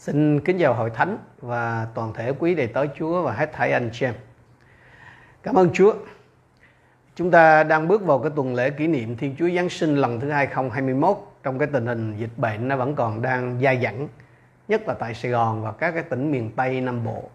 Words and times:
Xin 0.00 0.40
kính 0.40 0.58
chào 0.58 0.74
hội 0.74 0.90
thánh 0.90 1.18
và 1.40 1.86
toàn 1.94 2.12
thể 2.12 2.32
quý 2.38 2.54
đệ 2.54 2.66
tớ 2.66 2.86
Chúa 2.98 3.22
và 3.22 3.32
hết 3.32 3.52
thảy 3.52 3.72
anh 3.72 3.90
chị 3.92 4.06
em. 4.06 4.14
Cảm 5.42 5.54
ơn 5.54 5.70
Chúa. 5.72 5.94
Chúng 7.14 7.30
ta 7.30 7.64
đang 7.64 7.88
bước 7.88 8.02
vào 8.02 8.18
cái 8.18 8.30
tuần 8.36 8.54
lễ 8.54 8.70
kỷ 8.70 8.86
niệm 8.86 9.16
Thiên 9.16 9.34
Chúa 9.38 9.48
Giáng 9.56 9.68
sinh 9.68 9.96
lần 9.96 10.20
thứ 10.20 10.30
2021 10.30 11.16
trong 11.42 11.58
cái 11.58 11.68
tình 11.72 11.86
hình 11.86 12.16
dịch 12.18 12.30
bệnh 12.36 12.68
nó 12.68 12.76
vẫn 12.76 12.94
còn 12.94 13.22
đang 13.22 13.60
dai 13.62 13.80
dẳng, 13.82 14.08
nhất 14.68 14.82
là 14.88 14.94
tại 14.94 15.14
Sài 15.14 15.30
Gòn 15.30 15.62
và 15.62 15.72
các 15.72 15.90
cái 15.90 16.02
tỉnh 16.02 16.32
miền 16.32 16.50
Tây 16.56 16.80
Nam 16.80 17.04
Bộ. 17.04 17.30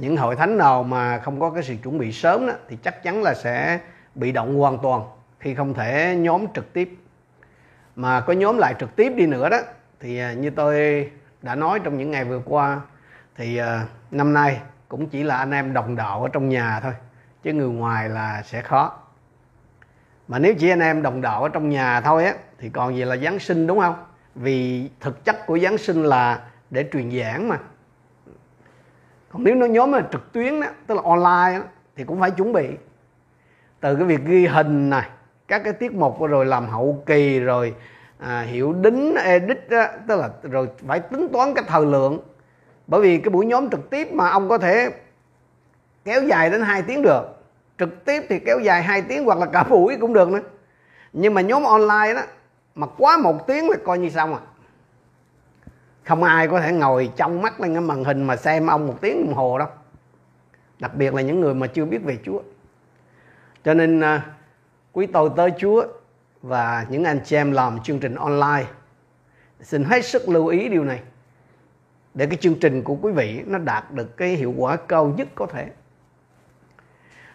Những 0.00 0.16
hội 0.16 0.36
thánh 0.36 0.58
nào 0.58 0.82
mà 0.82 1.18
không 1.18 1.40
có 1.40 1.50
cái 1.50 1.62
sự 1.62 1.74
chuẩn 1.82 1.98
bị 1.98 2.12
sớm 2.12 2.46
đó, 2.46 2.52
thì 2.68 2.76
chắc 2.82 3.02
chắn 3.02 3.22
là 3.22 3.34
sẽ 3.34 3.78
bị 4.14 4.32
động 4.32 4.56
hoàn 4.56 4.78
toàn 4.82 5.02
khi 5.40 5.54
không 5.54 5.74
thể 5.74 6.16
nhóm 6.18 6.46
trực 6.54 6.72
tiếp. 6.72 6.96
Mà 7.96 8.20
có 8.20 8.32
nhóm 8.32 8.58
lại 8.58 8.74
trực 8.78 8.96
tiếp 8.96 9.12
đi 9.16 9.26
nữa 9.26 9.48
đó 9.48 9.58
thì 10.00 10.18
à, 10.18 10.32
như 10.32 10.50
tôi 10.50 11.10
đã 11.44 11.54
nói 11.54 11.80
trong 11.84 11.98
những 11.98 12.10
ngày 12.10 12.24
vừa 12.24 12.40
qua 12.44 12.80
thì 13.36 13.56
ờ, 13.56 13.80
năm 14.10 14.32
nay 14.34 14.60
cũng 14.88 15.08
chỉ 15.08 15.22
là 15.22 15.36
anh 15.36 15.50
em 15.50 15.72
đồng 15.72 15.96
đạo 15.96 16.22
ở 16.22 16.28
trong 16.32 16.48
nhà 16.48 16.80
thôi 16.80 16.92
chứ 17.42 17.52
người 17.52 17.68
ngoài 17.68 18.08
là 18.08 18.42
sẽ 18.42 18.62
khó. 18.62 18.98
Mà 20.28 20.38
nếu 20.38 20.54
chỉ 20.54 20.70
anh 20.70 20.80
em 20.80 21.02
đồng 21.02 21.20
đạo 21.20 21.42
ở 21.42 21.48
trong 21.48 21.68
nhà 21.68 22.00
thôi 22.00 22.24
á 22.24 22.34
thì 22.58 22.70
còn 22.70 22.96
gì 22.96 23.04
là 23.04 23.16
giáng 23.16 23.38
sinh 23.38 23.66
đúng 23.66 23.80
không? 23.80 23.94
Vì 24.34 24.90
thực 25.00 25.24
chất 25.24 25.46
của 25.46 25.58
giáng 25.58 25.78
sinh 25.78 26.02
là 26.02 26.40
để 26.70 26.88
truyền 26.92 27.10
giảng 27.20 27.48
mà. 27.48 27.58
Còn 29.32 29.44
nếu 29.44 29.54
nó 29.54 29.66
nhóm 29.66 29.92
là 29.92 30.02
trực 30.12 30.32
tuyến 30.32 30.60
đó 30.60 30.66
tức 30.86 30.94
là 30.94 31.02
online 31.04 31.58
đó, 31.58 31.64
thì 31.96 32.04
cũng 32.04 32.20
phải 32.20 32.30
chuẩn 32.30 32.52
bị. 32.52 32.68
Từ 33.80 33.96
cái 33.96 34.04
việc 34.04 34.20
ghi 34.24 34.46
hình 34.46 34.90
này 34.90 35.08
các 35.48 35.64
cái 35.64 35.72
tiết 35.72 35.92
mục 35.92 36.20
rồi 36.20 36.46
làm 36.46 36.68
hậu 36.68 37.02
kỳ 37.06 37.40
rồi 37.40 37.74
à, 38.18 38.40
hiệu 38.40 38.72
đính 38.72 39.14
edit 39.14 39.70
á, 39.70 39.92
tức 40.08 40.16
là 40.16 40.30
rồi 40.42 40.68
phải 40.86 41.00
tính 41.00 41.28
toán 41.32 41.54
cái 41.54 41.64
thời 41.68 41.86
lượng. 41.86 42.18
Bởi 42.86 43.00
vì 43.00 43.18
cái 43.18 43.30
buổi 43.30 43.46
nhóm 43.46 43.70
trực 43.70 43.90
tiếp 43.90 44.12
mà 44.12 44.28
ông 44.28 44.48
có 44.48 44.58
thể 44.58 44.90
kéo 46.04 46.22
dài 46.22 46.50
đến 46.50 46.62
2 46.62 46.82
tiếng 46.82 47.02
được. 47.02 47.22
Trực 47.78 48.04
tiếp 48.04 48.22
thì 48.28 48.38
kéo 48.38 48.58
dài 48.58 48.82
2 48.82 49.02
tiếng 49.02 49.24
hoặc 49.24 49.38
là 49.38 49.46
cả 49.46 49.62
buổi 49.70 49.96
cũng 50.00 50.12
được 50.12 50.28
nữa. 50.28 50.40
Nhưng 51.12 51.34
mà 51.34 51.40
nhóm 51.40 51.64
online 51.64 52.14
đó 52.14 52.22
mà 52.74 52.86
quá 52.98 53.18
một 53.18 53.46
tiếng 53.46 53.70
là 53.70 53.76
coi 53.84 53.98
như 53.98 54.10
xong 54.10 54.34
à. 54.34 54.40
Không 56.04 56.22
ai 56.22 56.48
có 56.48 56.60
thể 56.60 56.72
ngồi 56.72 57.10
trong 57.16 57.42
mắt 57.42 57.60
lên 57.60 57.72
cái 57.72 57.80
màn 57.80 58.04
hình 58.04 58.22
mà 58.22 58.36
xem 58.36 58.66
ông 58.66 58.86
một 58.86 58.98
tiếng 59.00 59.26
đồng 59.26 59.34
hồ 59.34 59.58
đâu. 59.58 59.68
Đặc 60.78 60.94
biệt 60.94 61.14
là 61.14 61.22
những 61.22 61.40
người 61.40 61.54
mà 61.54 61.66
chưa 61.66 61.84
biết 61.84 61.98
về 62.04 62.18
Chúa. 62.24 62.40
Cho 63.64 63.74
nên 63.74 64.00
à, 64.00 64.26
quý 64.92 65.06
tôi 65.06 65.30
tới 65.36 65.52
Chúa 65.58 65.84
và 66.44 66.86
những 66.90 67.04
anh 67.04 67.20
chị 67.24 67.36
em 67.36 67.52
làm 67.52 67.82
chương 67.82 68.00
trình 68.00 68.14
online. 68.14 68.64
Xin 69.60 69.84
hết 69.84 70.04
sức 70.04 70.28
lưu 70.28 70.46
ý 70.46 70.68
điều 70.68 70.84
này 70.84 71.00
để 72.14 72.26
cái 72.26 72.36
chương 72.36 72.54
trình 72.60 72.82
của 72.82 72.96
quý 73.02 73.12
vị 73.12 73.42
nó 73.46 73.58
đạt 73.58 73.92
được 73.92 74.16
cái 74.16 74.28
hiệu 74.28 74.54
quả 74.56 74.76
cao 74.76 75.14
nhất 75.16 75.28
có 75.34 75.46
thể. 75.46 75.66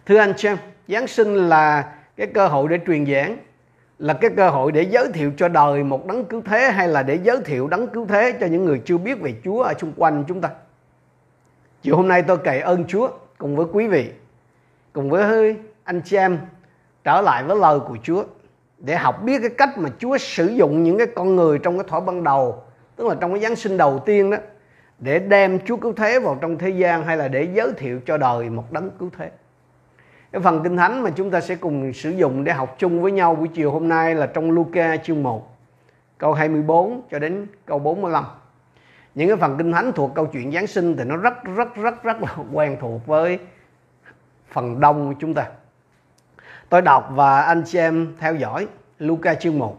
Thưa 0.05 0.17
anh 0.17 0.33
chị 0.37 0.47
em 0.47 0.57
giáng 0.87 1.07
sinh 1.07 1.35
là 1.35 1.93
cái 2.15 2.27
cơ 2.27 2.47
hội 2.47 2.69
để 2.69 2.79
truyền 2.87 3.05
giảng 3.05 3.37
là 3.99 4.13
cái 4.13 4.31
cơ 4.37 4.49
hội 4.49 4.71
để 4.71 4.81
giới 4.81 5.11
thiệu 5.13 5.31
cho 5.37 5.47
đời 5.47 5.83
một 5.83 6.05
đấng 6.07 6.25
cứu 6.25 6.41
thế 6.45 6.71
hay 6.71 6.87
là 6.87 7.03
để 7.03 7.19
giới 7.23 7.37
thiệu 7.45 7.67
đấng 7.67 7.87
cứu 7.87 8.05
thế 8.05 8.37
cho 8.39 8.47
những 8.47 8.65
người 8.65 8.81
chưa 8.85 8.97
biết 8.97 9.21
về 9.21 9.33
Chúa 9.43 9.61
ở 9.61 9.73
xung 9.79 9.93
quanh 9.97 10.23
chúng 10.27 10.41
ta. 10.41 10.49
Chiều 11.81 11.95
hôm 11.95 12.07
nay 12.07 12.21
tôi 12.21 12.37
cậy 12.37 12.61
ơn 12.61 12.85
Chúa 12.85 13.09
cùng 13.37 13.55
với 13.55 13.65
quý 13.73 13.87
vị, 13.87 14.11
cùng 14.93 15.09
với 15.09 15.55
anh 15.83 16.01
chị 16.05 16.17
em 16.17 16.39
trở 17.03 17.21
lại 17.21 17.43
với 17.43 17.57
lời 17.57 17.79
của 17.79 17.97
Chúa 18.03 18.23
để 18.79 18.95
học 18.95 19.23
biết 19.23 19.39
cái 19.41 19.49
cách 19.49 19.77
mà 19.77 19.89
Chúa 19.99 20.17
sử 20.17 20.47
dụng 20.47 20.83
những 20.83 20.97
cái 20.97 21.07
con 21.15 21.35
người 21.35 21.59
trong 21.59 21.77
cái 21.77 21.87
thỏa 21.87 21.99
ban 21.99 22.23
đầu, 22.23 22.63
tức 22.95 23.07
là 23.07 23.15
trong 23.19 23.33
cái 23.33 23.41
Giáng 23.41 23.55
sinh 23.55 23.77
đầu 23.77 23.99
tiên 24.05 24.31
đó, 24.31 24.37
để 24.99 25.19
đem 25.19 25.59
Chúa 25.65 25.77
cứu 25.77 25.93
thế 25.93 26.19
vào 26.19 26.37
trong 26.41 26.57
thế 26.57 26.69
gian 26.69 27.05
hay 27.05 27.17
là 27.17 27.27
để 27.27 27.47
giới 27.53 27.71
thiệu 27.77 27.99
cho 28.05 28.17
đời 28.17 28.49
một 28.49 28.71
đấng 28.71 28.89
cứu 28.99 29.09
thế. 29.17 29.31
Cái 30.31 30.41
phần 30.41 30.63
kinh 30.63 30.77
thánh 30.77 31.03
mà 31.03 31.09
chúng 31.09 31.31
ta 31.31 31.41
sẽ 31.41 31.55
cùng 31.55 31.93
sử 31.93 32.09
dụng 32.09 32.43
để 32.43 32.53
học 32.53 32.75
chung 32.77 33.01
với 33.01 33.11
nhau 33.11 33.35
buổi 33.35 33.47
chiều 33.47 33.71
hôm 33.71 33.87
nay 33.87 34.15
là 34.15 34.25
trong 34.25 34.51
Luca 34.51 34.97
chương 34.97 35.23
1 35.23 35.57
câu 36.17 36.33
24 36.33 37.01
cho 37.11 37.19
đến 37.19 37.47
câu 37.65 37.79
45 37.79 38.23
những 39.15 39.27
cái 39.27 39.37
phần 39.37 39.57
kinh 39.57 39.71
thánh 39.71 39.91
thuộc 39.95 40.11
câu 40.15 40.25
chuyện 40.25 40.51
Giáng 40.51 40.67
sinh 40.67 40.97
thì 40.97 41.03
nó 41.03 41.17
rất 41.17 41.43
rất 41.55 41.75
rất 41.75 42.03
rất 42.03 42.21
là 42.21 42.35
quen 42.53 42.77
thuộc 42.81 43.07
với 43.07 43.39
phần 44.47 44.79
đông 44.79 45.07
của 45.07 45.19
chúng 45.19 45.33
ta. 45.33 45.47
Tôi 46.69 46.81
đọc 46.81 47.09
và 47.11 47.41
anh 47.41 47.63
chị 47.65 47.79
em 47.79 48.15
theo 48.19 48.35
dõi. 48.35 48.67
Luca 48.99 49.35
chương 49.35 49.59
1 49.59 49.77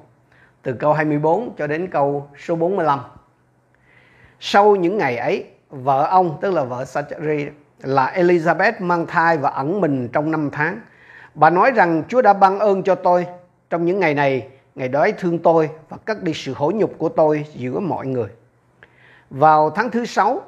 từ 0.63 0.73
câu 0.73 0.93
24 0.93 1.55
cho 1.59 1.67
đến 1.67 1.89
câu 1.91 2.29
số 2.47 2.55
45. 2.55 2.99
Sau 4.41 4.77
những 4.77 4.99
ngày 4.99 5.17
ấy, 5.17 5.45
vợ 5.71 6.07
ông 6.11 6.39
tức 6.41 6.51
là 6.51 6.65
vợ 6.65 6.85
Sacheri 6.85 7.47
là 7.83 8.13
Elizabeth 8.17 8.73
mang 8.79 9.07
thai 9.07 9.37
và 9.37 9.51
ẩn 9.51 9.81
mình 9.81 10.09
trong 10.09 10.31
năm 10.31 10.51
tháng. 10.53 10.81
Bà 11.35 11.51
nói 11.51 11.71
rằng 11.71 12.03
Chúa 12.09 12.23
đã 12.23 12.33
ban 12.33 12.59
ơn 12.59 12.83
cho 12.83 12.95
tôi 12.95 13.27
trong 13.71 13.85
những 13.85 14.01
ngày 14.01 14.15
này, 14.15 14.49
ngày 14.75 14.89
đói 14.89 15.13
thương 15.13 15.39
tôi 15.39 15.71
và 15.89 15.97
cất 15.97 16.23
đi 16.23 16.33
sự 16.35 16.55
hổ 16.57 16.71
nhục 16.71 16.99
của 16.99 17.09
tôi 17.09 17.47
giữa 17.55 17.81
mọi 17.81 18.07
người. 18.07 18.29
Vào 19.31 19.71
tháng 19.71 19.91
thứ 19.91 20.05
sáu, 20.05 20.41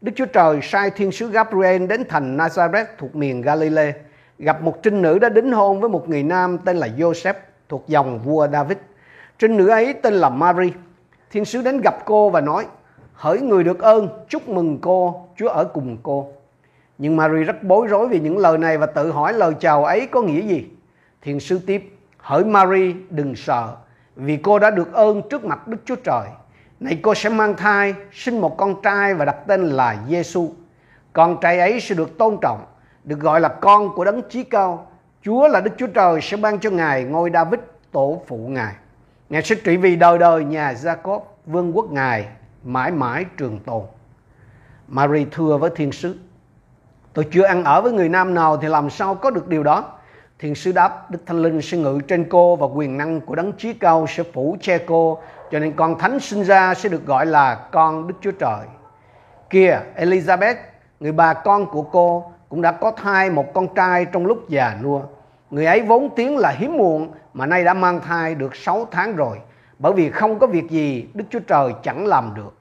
Đức 0.00 0.12
Chúa 0.16 0.26
Trời 0.26 0.60
sai 0.62 0.90
thiên 0.90 1.12
sứ 1.12 1.30
Gabriel 1.30 1.86
đến 1.86 2.04
thành 2.08 2.36
Nazareth 2.36 2.86
thuộc 2.98 3.14
miền 3.16 3.42
Galilee 3.42 3.92
gặp 4.38 4.62
một 4.62 4.82
trinh 4.82 5.02
nữ 5.02 5.18
đã 5.18 5.28
đính 5.28 5.52
hôn 5.52 5.80
với 5.80 5.90
một 5.90 6.08
người 6.08 6.22
nam 6.22 6.58
tên 6.64 6.76
là 6.76 6.88
Joseph 6.96 7.34
thuộc 7.70 7.88
dòng 7.88 8.18
vua 8.18 8.48
David. 8.48 8.78
Trinh 9.38 9.56
nữ 9.56 9.68
ấy 9.68 9.92
tên 9.92 10.14
là 10.14 10.28
Mary. 10.28 10.72
Thiên 11.30 11.44
sứ 11.44 11.62
đến 11.62 11.80
gặp 11.80 12.04
cô 12.04 12.30
và 12.30 12.40
nói, 12.40 12.66
hỡi 13.12 13.40
người 13.40 13.64
được 13.64 13.78
ơn, 13.78 14.08
chúc 14.28 14.48
mừng 14.48 14.78
cô, 14.80 15.28
Chúa 15.36 15.48
ở 15.48 15.64
cùng 15.64 15.96
cô. 16.02 16.28
Nhưng 16.98 17.16
Mary 17.16 17.42
rất 17.42 17.62
bối 17.62 17.86
rối 17.86 18.08
vì 18.08 18.20
những 18.20 18.38
lời 18.38 18.58
này 18.58 18.78
và 18.78 18.86
tự 18.86 19.12
hỏi 19.12 19.32
lời 19.32 19.54
chào 19.60 19.84
ấy 19.84 20.06
có 20.06 20.22
nghĩa 20.22 20.40
gì. 20.40 20.66
Thiên 21.22 21.40
sứ 21.40 21.58
tiếp, 21.66 21.96
hỡi 22.16 22.44
Mary 22.44 22.94
đừng 23.10 23.36
sợ, 23.36 23.76
vì 24.16 24.36
cô 24.36 24.58
đã 24.58 24.70
được 24.70 24.92
ơn 24.92 25.22
trước 25.30 25.44
mặt 25.44 25.68
Đức 25.68 25.78
Chúa 25.84 25.96
Trời. 25.96 26.26
Này 26.80 26.98
cô 27.02 27.14
sẽ 27.14 27.28
mang 27.28 27.56
thai, 27.56 27.94
sinh 28.12 28.40
một 28.40 28.56
con 28.56 28.82
trai 28.82 29.14
và 29.14 29.24
đặt 29.24 29.36
tên 29.46 29.62
là 29.62 29.96
Giêsu. 30.08 30.50
Con 31.12 31.36
trai 31.40 31.58
ấy 31.58 31.80
sẽ 31.80 31.94
được 31.94 32.18
tôn 32.18 32.38
trọng 32.42 32.64
được 33.04 33.20
gọi 33.20 33.40
là 33.40 33.48
con 33.48 33.94
của 33.94 34.04
đấng 34.04 34.22
chí 34.28 34.44
cao. 34.44 34.89
Chúa 35.22 35.48
là 35.48 35.60
Đức 35.60 35.70
Chúa 35.78 35.86
Trời 35.86 36.20
sẽ 36.20 36.36
ban 36.36 36.60
cho 36.60 36.70
Ngài 36.70 37.04
ngôi 37.04 37.30
David 37.34 37.60
tổ 37.92 38.22
phụ 38.26 38.36
Ngài. 38.36 38.74
Ngài 39.30 39.42
sẽ 39.42 39.54
trị 39.54 39.76
vì 39.76 39.96
đời 39.96 40.18
đời 40.18 40.44
nhà 40.44 40.72
Jacob, 40.72 41.20
vương 41.46 41.76
quốc 41.76 41.90
Ngài 41.90 42.28
mãi 42.64 42.90
mãi 42.90 43.24
trường 43.36 43.58
tồn. 43.58 43.82
Mary 44.88 45.26
thưa 45.30 45.56
với 45.56 45.70
thiên 45.76 45.92
sứ, 45.92 46.18
tôi 47.12 47.26
chưa 47.32 47.42
ăn 47.42 47.64
ở 47.64 47.82
với 47.82 47.92
người 47.92 48.08
nam 48.08 48.34
nào 48.34 48.56
thì 48.56 48.68
làm 48.68 48.90
sao 48.90 49.14
có 49.14 49.30
được 49.30 49.48
điều 49.48 49.62
đó? 49.62 49.92
Thiên 50.38 50.54
sứ 50.54 50.72
đáp, 50.72 51.10
Đức 51.10 51.18
Thánh 51.26 51.42
Linh 51.42 51.62
sẽ 51.62 51.78
ngự 51.78 52.00
trên 52.08 52.26
cô 52.28 52.56
và 52.56 52.66
quyền 52.66 52.98
năng 52.98 53.20
của 53.20 53.34
đấng 53.34 53.52
chí 53.52 53.72
cao 53.72 54.06
sẽ 54.08 54.22
phủ 54.32 54.56
che 54.60 54.78
cô, 54.78 55.18
cho 55.50 55.58
nên 55.58 55.72
con 55.72 55.98
thánh 55.98 56.20
sinh 56.20 56.44
ra 56.44 56.74
sẽ 56.74 56.88
được 56.88 57.06
gọi 57.06 57.26
là 57.26 57.54
con 57.54 58.06
Đức 58.06 58.14
Chúa 58.20 58.30
Trời. 58.30 58.66
Kia, 59.50 59.80
Elizabeth, 59.96 60.54
người 61.00 61.12
bà 61.12 61.34
con 61.34 61.66
của 61.66 61.82
cô, 61.82 62.32
cũng 62.50 62.62
đã 62.62 62.72
có 62.72 62.90
thai 62.90 63.30
một 63.30 63.54
con 63.54 63.74
trai 63.74 64.04
trong 64.04 64.26
lúc 64.26 64.48
già 64.48 64.76
nua. 64.82 65.02
Người 65.50 65.66
ấy 65.66 65.82
vốn 65.82 66.10
tiếng 66.16 66.36
là 66.36 66.50
hiếm 66.50 66.76
muộn 66.76 67.10
mà 67.34 67.46
nay 67.46 67.64
đã 67.64 67.74
mang 67.74 68.00
thai 68.00 68.34
được 68.34 68.56
6 68.56 68.86
tháng 68.90 69.16
rồi. 69.16 69.38
Bởi 69.78 69.92
vì 69.92 70.10
không 70.10 70.38
có 70.38 70.46
việc 70.46 70.70
gì 70.70 71.08
Đức 71.14 71.24
Chúa 71.30 71.40
Trời 71.40 71.72
chẳng 71.82 72.06
làm 72.06 72.32
được. 72.34 72.54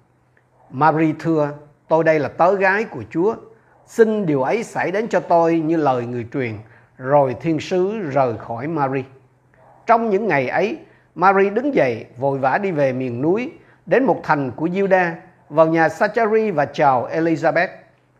Mary 0.70 1.14
thưa, 1.20 1.50
tôi 1.88 2.04
đây 2.04 2.20
là 2.20 2.30
tớ 2.30 2.56
gái 2.56 2.84
của 2.84 3.04
Chúa. 3.10 3.36
Xin 3.86 4.26
điều 4.26 4.42
ấy 4.44 4.64
xảy 4.64 4.92
đến 4.92 5.08
cho 5.08 5.20
tôi 5.20 5.60
như 5.60 5.78
lời 5.78 6.06
người 6.06 6.28
truyền. 6.34 6.54
Rồi 6.98 7.36
thiên 7.42 7.60
sứ 7.60 8.00
rời 8.00 8.38
khỏi 8.38 8.68
Mary. 8.68 9.04
Trong 9.86 10.10
những 10.10 10.28
ngày 10.28 10.48
ấy, 10.48 10.78
Mary 11.16 11.50
đứng 11.50 11.76
dậy 11.76 12.06
vội 12.18 12.38
vã 12.38 12.58
đi 12.58 12.72
về 12.72 12.94
miền 12.94 13.22
núi 13.22 13.52
đến 13.86 14.04
một 14.04 14.20
thành 14.24 14.52
của 14.52 14.70
giuđa 14.70 15.16
vào 15.50 15.68
nhà 15.68 15.90
Sachari 15.90 16.52
và 16.52 16.66
chào 16.66 17.08
Elizabeth. 17.08 17.68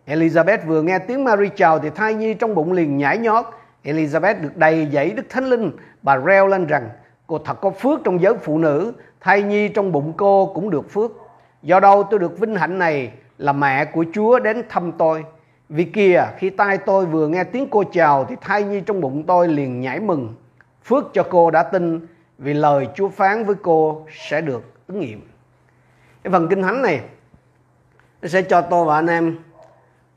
Elizabeth 0.10 0.66
vừa 0.66 0.82
nghe 0.82 1.00
tiếng 1.00 1.24
Mary 1.24 1.50
chào 1.56 1.80
thì 1.80 1.90
thai 1.90 2.14
nhi 2.14 2.34
trong 2.34 2.56
bụng 2.56 2.72
liền 2.72 2.98
nhảy 2.98 3.18
nhót. 3.18 3.46
Elizabeth 3.84 4.42
được 4.42 4.58
đầy 4.58 4.88
dẫy 4.92 5.12
Đức 5.12 5.24
Thánh 5.30 5.46
Linh. 5.46 5.72
Bà 6.02 6.18
reo 6.18 6.48
lên 6.48 6.68
rằng, 6.68 6.90
cô 7.28 7.38
thật 7.38 7.62
có 7.62 7.70
phước 7.70 8.00
trong 8.04 8.22
giới 8.22 8.34
phụ 8.38 8.58
nữ. 8.58 8.94
Thai 9.20 9.44
nhi 9.44 9.70
trong 9.70 9.92
bụng 9.92 10.14
cô 10.18 10.52
cũng 10.56 10.70
được 10.70 10.92
phước. 10.92 11.12
Do 11.62 11.80
đâu 11.80 12.04
tôi 12.04 12.20
được 12.20 12.40
vinh 12.40 12.56
hạnh 12.56 12.80
này 12.80 13.12
là 13.38 13.54
mẹ 13.54 13.86
của 13.86 14.06
Chúa 14.14 14.40
đến 14.40 14.64
thăm 14.70 14.92
tôi. 14.92 15.26
Vì 15.70 15.84
kìa, 15.84 16.24
khi 16.38 16.50
tai 16.50 16.78
tôi 16.78 17.06
vừa 17.06 17.28
nghe 17.28 17.44
tiếng 17.44 17.68
cô 17.70 17.84
chào 17.92 18.26
thì 18.26 18.36
thai 18.42 18.64
nhi 18.64 18.82
trong 18.82 19.02
bụng 19.02 19.24
tôi 19.24 19.48
liền 19.48 19.82
nhảy 19.82 20.00
mừng. 20.00 20.36
Phước 20.86 21.04
cho 21.14 21.24
cô 21.30 21.52
đã 21.52 21.64
tin, 21.64 22.08
vì 22.38 22.54
lời 22.54 22.88
Chúa 22.96 23.10
phán 23.10 23.46
với 23.46 23.56
cô 23.62 24.06
sẽ 24.12 24.42
được 24.42 24.64
ứng 24.88 25.00
nghiệm. 25.00 25.22
Cái 26.24 26.32
phần 26.32 26.48
kinh 26.50 26.62
thánh 26.62 26.82
này, 26.82 27.02
nó 28.22 28.28
sẽ 28.28 28.42
cho 28.42 28.62
tôi 28.62 28.86
và 28.86 28.96
anh 28.96 29.08
em 29.08 29.38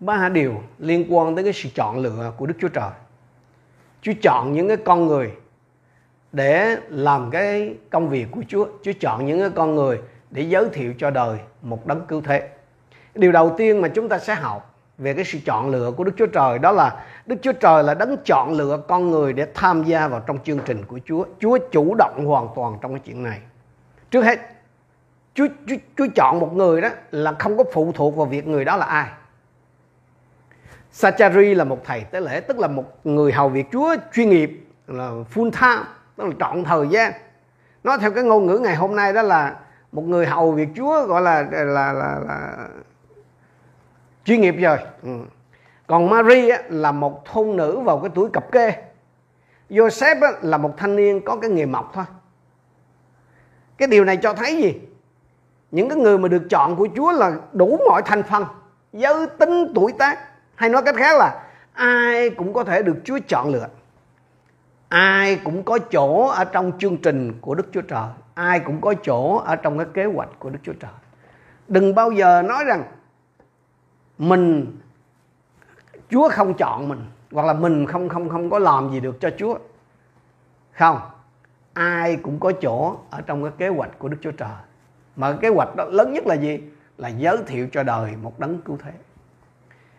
ba 0.06 0.28
điều 0.28 0.54
liên 0.78 1.06
quan 1.08 1.34
tới 1.34 1.44
cái 1.44 1.52
sự 1.52 1.68
chọn 1.74 1.98
lựa 1.98 2.32
của 2.36 2.46
Đức 2.46 2.54
Chúa 2.60 2.68
Trời. 2.68 2.90
Chúa 4.02 4.12
chọn 4.22 4.52
những 4.52 4.68
cái 4.68 4.76
con 4.76 5.06
người 5.06 5.32
để 6.32 6.76
làm 6.88 7.30
cái 7.30 7.74
công 7.90 8.08
việc 8.08 8.26
của 8.30 8.42
Chúa. 8.48 8.66
Chúa 8.82 8.92
chọn 9.00 9.26
những 9.26 9.40
cái 9.40 9.50
con 9.50 9.74
người 9.74 10.00
để 10.30 10.42
giới 10.42 10.68
thiệu 10.72 10.94
cho 10.98 11.10
đời 11.10 11.38
một 11.62 11.86
đấng 11.86 12.06
cứu 12.06 12.22
thế 12.24 12.48
điều 13.14 13.32
đầu 13.32 13.54
tiên 13.56 13.80
mà 13.80 13.88
chúng 13.88 14.08
ta 14.08 14.18
sẽ 14.18 14.34
học 14.34 14.74
về 14.98 15.14
cái 15.14 15.24
sự 15.24 15.38
chọn 15.46 15.70
lựa 15.70 15.90
của 15.90 16.04
Đức 16.04 16.12
Chúa 16.16 16.26
Trời 16.26 16.58
đó 16.58 16.72
là 16.72 17.04
Đức 17.26 17.36
Chúa 17.42 17.52
Trời 17.52 17.84
là 17.84 17.94
đấng 17.94 18.16
chọn 18.24 18.52
lựa 18.52 18.80
con 18.88 19.10
người 19.10 19.32
để 19.32 19.46
tham 19.54 19.84
gia 19.84 20.08
vào 20.08 20.20
trong 20.20 20.38
chương 20.44 20.58
trình 20.66 20.84
của 20.84 20.98
Chúa. 21.04 21.24
Chúa 21.38 21.58
chủ 21.72 21.94
động 21.98 22.24
hoàn 22.26 22.48
toàn 22.56 22.78
trong 22.82 22.92
cái 22.92 23.00
chuyện 23.04 23.22
này. 23.22 23.40
Trước 24.10 24.22
hết, 24.22 24.38
Chúa, 25.34 25.46
Chúa, 25.66 25.76
Chúa 25.96 26.06
chọn 26.14 26.40
một 26.40 26.52
người 26.54 26.80
đó 26.80 26.88
là 27.10 27.32
không 27.38 27.56
có 27.56 27.64
phụ 27.72 27.92
thuộc 27.94 28.16
vào 28.16 28.26
việc 28.26 28.46
người 28.46 28.64
đó 28.64 28.76
là 28.76 28.86
ai. 28.86 29.08
Sachari 30.92 31.54
là 31.54 31.64
một 31.64 31.84
thầy 31.84 32.00
tế 32.00 32.20
lễ 32.20 32.40
tức 32.40 32.58
là 32.58 32.68
một 32.68 33.06
người 33.06 33.32
hầu 33.32 33.48
việc 33.48 33.66
Chúa 33.72 33.96
chuyên 34.12 34.28
nghiệp 34.30 34.66
là 34.86 35.10
full 35.34 35.50
time 35.50 35.84
tức 36.16 36.24
là 36.24 36.32
trọn 36.40 36.64
thời 36.64 36.88
gian. 36.88 37.12
Nói 37.84 37.98
theo 38.00 38.10
cái 38.10 38.24
ngôn 38.24 38.46
ngữ 38.46 38.58
ngày 38.58 38.76
hôm 38.76 38.96
nay 38.96 39.12
đó 39.12 39.22
là 39.22 39.56
một 39.92 40.02
người 40.02 40.26
hầu 40.26 40.52
việc 40.52 40.68
Chúa 40.76 41.06
gọi 41.06 41.22
là 41.22 41.42
là 41.50 41.64
là, 41.64 41.92
là, 41.92 42.20
là 42.26 42.68
chuyên 44.24 44.40
nghiệp 44.40 44.54
rồi. 44.58 44.78
Ừ. 45.02 45.10
còn 45.86 46.10
Mary 46.10 46.50
là 46.68 46.92
một 46.92 47.24
thôn 47.24 47.56
nữ 47.56 47.80
vào 47.80 47.98
cái 47.98 48.10
tuổi 48.14 48.30
cập 48.32 48.52
kê. 48.52 48.72
Joseph 49.70 50.32
là 50.42 50.58
một 50.58 50.74
thanh 50.76 50.96
niên 50.96 51.20
có 51.24 51.36
cái 51.36 51.50
nghề 51.50 51.66
mộc 51.66 51.90
thôi. 51.94 52.04
Cái 53.78 53.88
điều 53.88 54.04
này 54.04 54.16
cho 54.16 54.34
thấy 54.34 54.56
gì? 54.56 54.80
Những 55.70 55.88
cái 55.88 55.98
người 55.98 56.18
mà 56.18 56.28
được 56.28 56.42
chọn 56.50 56.76
của 56.76 56.88
Chúa 56.96 57.12
là 57.12 57.32
đủ 57.52 57.78
mọi 57.88 58.02
thành 58.04 58.22
phần 58.22 58.44
giới 58.92 59.26
tính 59.26 59.72
tuổi 59.74 59.92
tác 59.92 60.31
hay 60.62 60.70
nói 60.70 60.82
cách 60.82 60.94
khác 60.98 61.18
là, 61.18 61.44
ai 61.72 62.30
cũng 62.30 62.52
có 62.52 62.64
thể 62.64 62.82
được 62.82 62.96
Chúa 63.04 63.18
chọn 63.28 63.48
lựa. 63.48 63.68
Ai 64.88 65.40
cũng 65.44 65.62
có 65.62 65.78
chỗ 65.78 66.26
ở 66.26 66.44
trong 66.44 66.78
chương 66.78 66.96
trình 66.96 67.32
của 67.40 67.54
Đức 67.54 67.68
Chúa 67.72 67.80
Trời. 67.80 68.08
Ai 68.34 68.60
cũng 68.60 68.80
có 68.80 68.94
chỗ 69.02 69.36
ở 69.36 69.56
trong 69.56 69.78
cái 69.78 69.86
kế 69.94 70.04
hoạch 70.04 70.28
của 70.38 70.50
Đức 70.50 70.58
Chúa 70.62 70.72
Trời. 70.72 70.90
Đừng 71.68 71.94
bao 71.94 72.10
giờ 72.10 72.42
nói 72.42 72.64
rằng 72.64 72.84
mình, 74.18 74.76
Chúa 76.10 76.28
không 76.28 76.54
chọn 76.54 76.88
mình, 76.88 77.00
hoặc 77.32 77.46
là 77.46 77.52
mình 77.52 77.86
không 77.86 78.08
không 78.08 78.28
không 78.28 78.50
có 78.50 78.58
làm 78.58 78.92
gì 78.92 79.00
được 79.00 79.20
cho 79.20 79.30
Chúa. 79.38 79.58
Không. 80.72 81.00
Ai 81.72 82.16
cũng 82.16 82.40
có 82.40 82.52
chỗ 82.60 82.96
ở 83.10 83.20
trong 83.20 83.42
cái 83.42 83.52
kế 83.58 83.68
hoạch 83.68 83.98
của 83.98 84.08
Đức 84.08 84.16
Chúa 84.20 84.32
Trời. 84.32 84.56
Mà 85.16 85.32
kế 85.40 85.48
hoạch 85.48 85.76
đó 85.76 85.84
lớn 85.84 86.12
nhất 86.12 86.26
là 86.26 86.34
gì? 86.34 86.60
Là 86.98 87.08
giới 87.08 87.38
thiệu 87.46 87.68
cho 87.72 87.82
đời 87.82 88.12
một 88.22 88.38
đấng 88.38 88.62
cứu 88.62 88.78
thế 88.82 88.92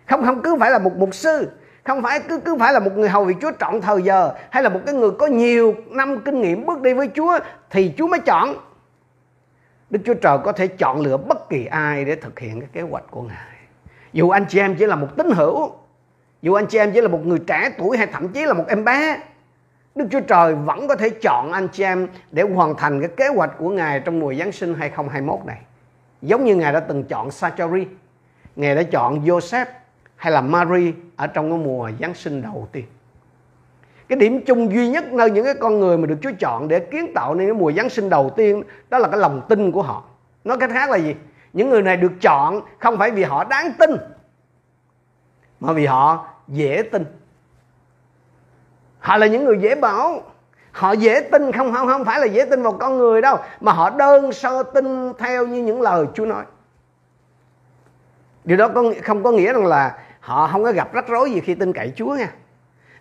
không 0.08 0.26
không 0.26 0.42
cứ 0.42 0.56
phải 0.60 0.72
là 0.72 0.80
một 0.80 0.98
mục 0.98 1.16
sư. 1.16 1.50
Không 1.84 2.02
phải 2.02 2.20
cứ 2.20 2.40
cứ 2.40 2.56
phải 2.60 2.74
là 2.74 2.80
một 2.80 2.98
người 2.98 3.10
hầu 3.10 3.26
việc 3.26 3.38
Chúa 3.42 3.52
trọn 3.60 3.82
thời 3.82 4.02
giờ 4.02 4.34
hay 4.50 4.64
là 4.64 4.70
một 4.70 4.80
cái 4.86 4.96
người 4.96 5.12
có 5.12 5.28
nhiều 5.28 5.76
năm 5.90 6.20
kinh 6.20 6.42
nghiệm 6.42 6.66
bước 6.66 6.82
đi 6.82 6.94
với 6.94 7.10
Chúa 7.16 7.40
thì 7.70 7.94
Chúa 7.98 8.08
mới 8.08 8.20
chọn. 8.20 8.56
Đức 9.90 10.00
Chúa 10.06 10.14
Trời 10.14 10.38
có 10.44 10.52
thể 10.52 10.68
chọn 10.68 11.02
lựa 11.02 11.18
bất 11.18 11.50
kỳ 11.50 11.66
ai 11.66 12.06
để 12.06 12.16
thực 12.16 12.40
hiện 12.40 12.60
cái 12.60 12.70
kế 12.74 12.82
hoạch 12.82 13.04
của 13.12 13.22
Ngài. 13.22 13.58
Dù 14.14 14.30
anh 14.30 14.46
chị 14.50 14.60
em 14.60 14.76
chỉ 14.76 14.86
là 14.86 14.96
một 14.96 15.08
tín 15.18 15.30
hữu 15.32 15.72
dù 16.42 16.54
anh 16.54 16.66
chị 16.66 16.78
em 16.78 16.92
chỉ 16.92 17.02
là 17.02 17.08
một 17.08 17.26
người 17.26 17.40
trẻ 17.48 17.70
tuổi 17.78 17.98
hay 17.98 18.08
thậm 18.08 18.28
chí 18.28 18.46
là 18.46 18.54
một 18.54 18.64
em 18.68 18.84
bé 18.84 19.20
Đức 19.96 20.06
Chúa 20.12 20.20
Trời 20.20 20.56
vẫn 20.56 20.88
có 20.88 20.96
thể 20.96 21.10
chọn 21.10 21.52
anh 21.52 21.68
chị 21.68 21.84
em 21.84 22.08
để 22.32 22.44
hoàn 22.44 22.76
thành 22.76 23.02
cái 23.02 23.10
kế 23.18 23.28
hoạch 23.28 23.52
của 23.58 23.70
Ngài 23.70 24.00
trong 24.00 24.20
mùa 24.20 24.34
Giáng 24.34 24.52
sinh 24.52 24.74
2021 24.74 25.46
này. 25.46 25.58
Giống 26.22 26.46
như 26.46 26.56
Ngài 26.56 26.74
đã 26.74 26.80
từng 26.80 27.04
chọn 27.04 27.32
Sachari, 27.32 27.88
Ngài 28.56 28.76
đã 28.76 28.84
chọn 28.84 29.26
Joseph 29.26 29.66
hay 30.24 30.34
là 30.34 30.42
Marie 30.42 30.92
ở 31.16 31.28
trong 31.28 31.50
cái 31.50 31.60
mùa 31.60 31.92
Giáng 32.00 32.14
sinh 32.14 32.42
đầu 32.42 32.68
tiên. 32.72 32.86
Cái 34.08 34.20
điểm 34.20 34.46
chung 34.46 34.74
duy 34.74 34.90
nhất 34.90 35.14
nơi 35.14 35.32
những 35.32 35.46
cái 35.46 35.54
con 35.54 35.80
người 35.80 35.98
mà 35.98 36.08
được 36.08 36.16
Chúa 36.22 36.32
chọn 36.40 36.68
để 36.68 36.80
kiến 36.80 37.14
tạo 37.16 37.36
nên 37.36 37.48
cái 37.48 37.54
mùa 37.54 37.72
Giáng 37.72 37.90
sinh 37.90 38.10
đầu 38.10 38.30
tiên, 38.36 38.64
đó 38.90 38.98
là 38.98 39.08
cái 39.08 39.20
lòng 39.20 39.42
tin 39.50 39.72
của 39.72 39.82
họ. 39.82 40.04
Nói 40.44 40.58
cách 40.58 40.70
khác 40.74 40.90
là 40.90 40.98
gì? 40.98 41.16
những 41.54 41.70
người 41.70 41.82
này 41.82 41.98
được 41.98 42.12
chọn 42.22 42.62
không 42.80 42.98
phải 42.98 43.12
vì 43.12 43.24
họ 43.24 43.44
đáng 43.44 43.72
tin, 43.80 43.92
mà 45.60 45.74
vì 45.74 45.86
họ 45.86 46.28
dễ 46.48 46.84
tin 46.92 47.06
họ 49.00 49.18
là 49.18 49.28
những 49.28 49.46
người 49.46 49.58
dễ 49.62 49.76
bảo 49.76 50.22
họ 50.72 50.92
dễ 50.92 51.22
tin 51.32 51.52
không 51.52 51.74
không 51.74 51.88
không 51.88 52.06
phải 52.06 52.20
là 52.20 52.26
dễ 52.26 52.46
tin 52.46 52.62
vào 52.62 52.74
con 52.74 52.98
người 52.98 53.22
đâu, 53.22 53.38
mà 53.62 53.72
họ 53.72 53.90
đơn 53.90 54.32
sơ 54.32 54.64
tin 54.64 55.14
theo 55.18 55.48
như 55.48 55.64
những 55.64 55.82
lời 55.82 56.06
Chúa 56.14 56.26
nói 56.26 56.44
điều 58.44 58.58
đó 58.58 58.70
không 59.04 59.24
có 59.24 59.32
nghĩa 59.32 59.54
rằng 59.54 59.66
là 59.66 59.98
họ 60.24 60.48
không 60.48 60.64
có 60.64 60.72
gặp 60.72 60.94
rắc 60.94 61.08
rối 61.08 61.32
gì 61.32 61.40
khi 61.40 61.56
tin 61.56 61.74
cậy 61.74 61.94
Chúa 61.96 62.16
nha. 62.16 62.32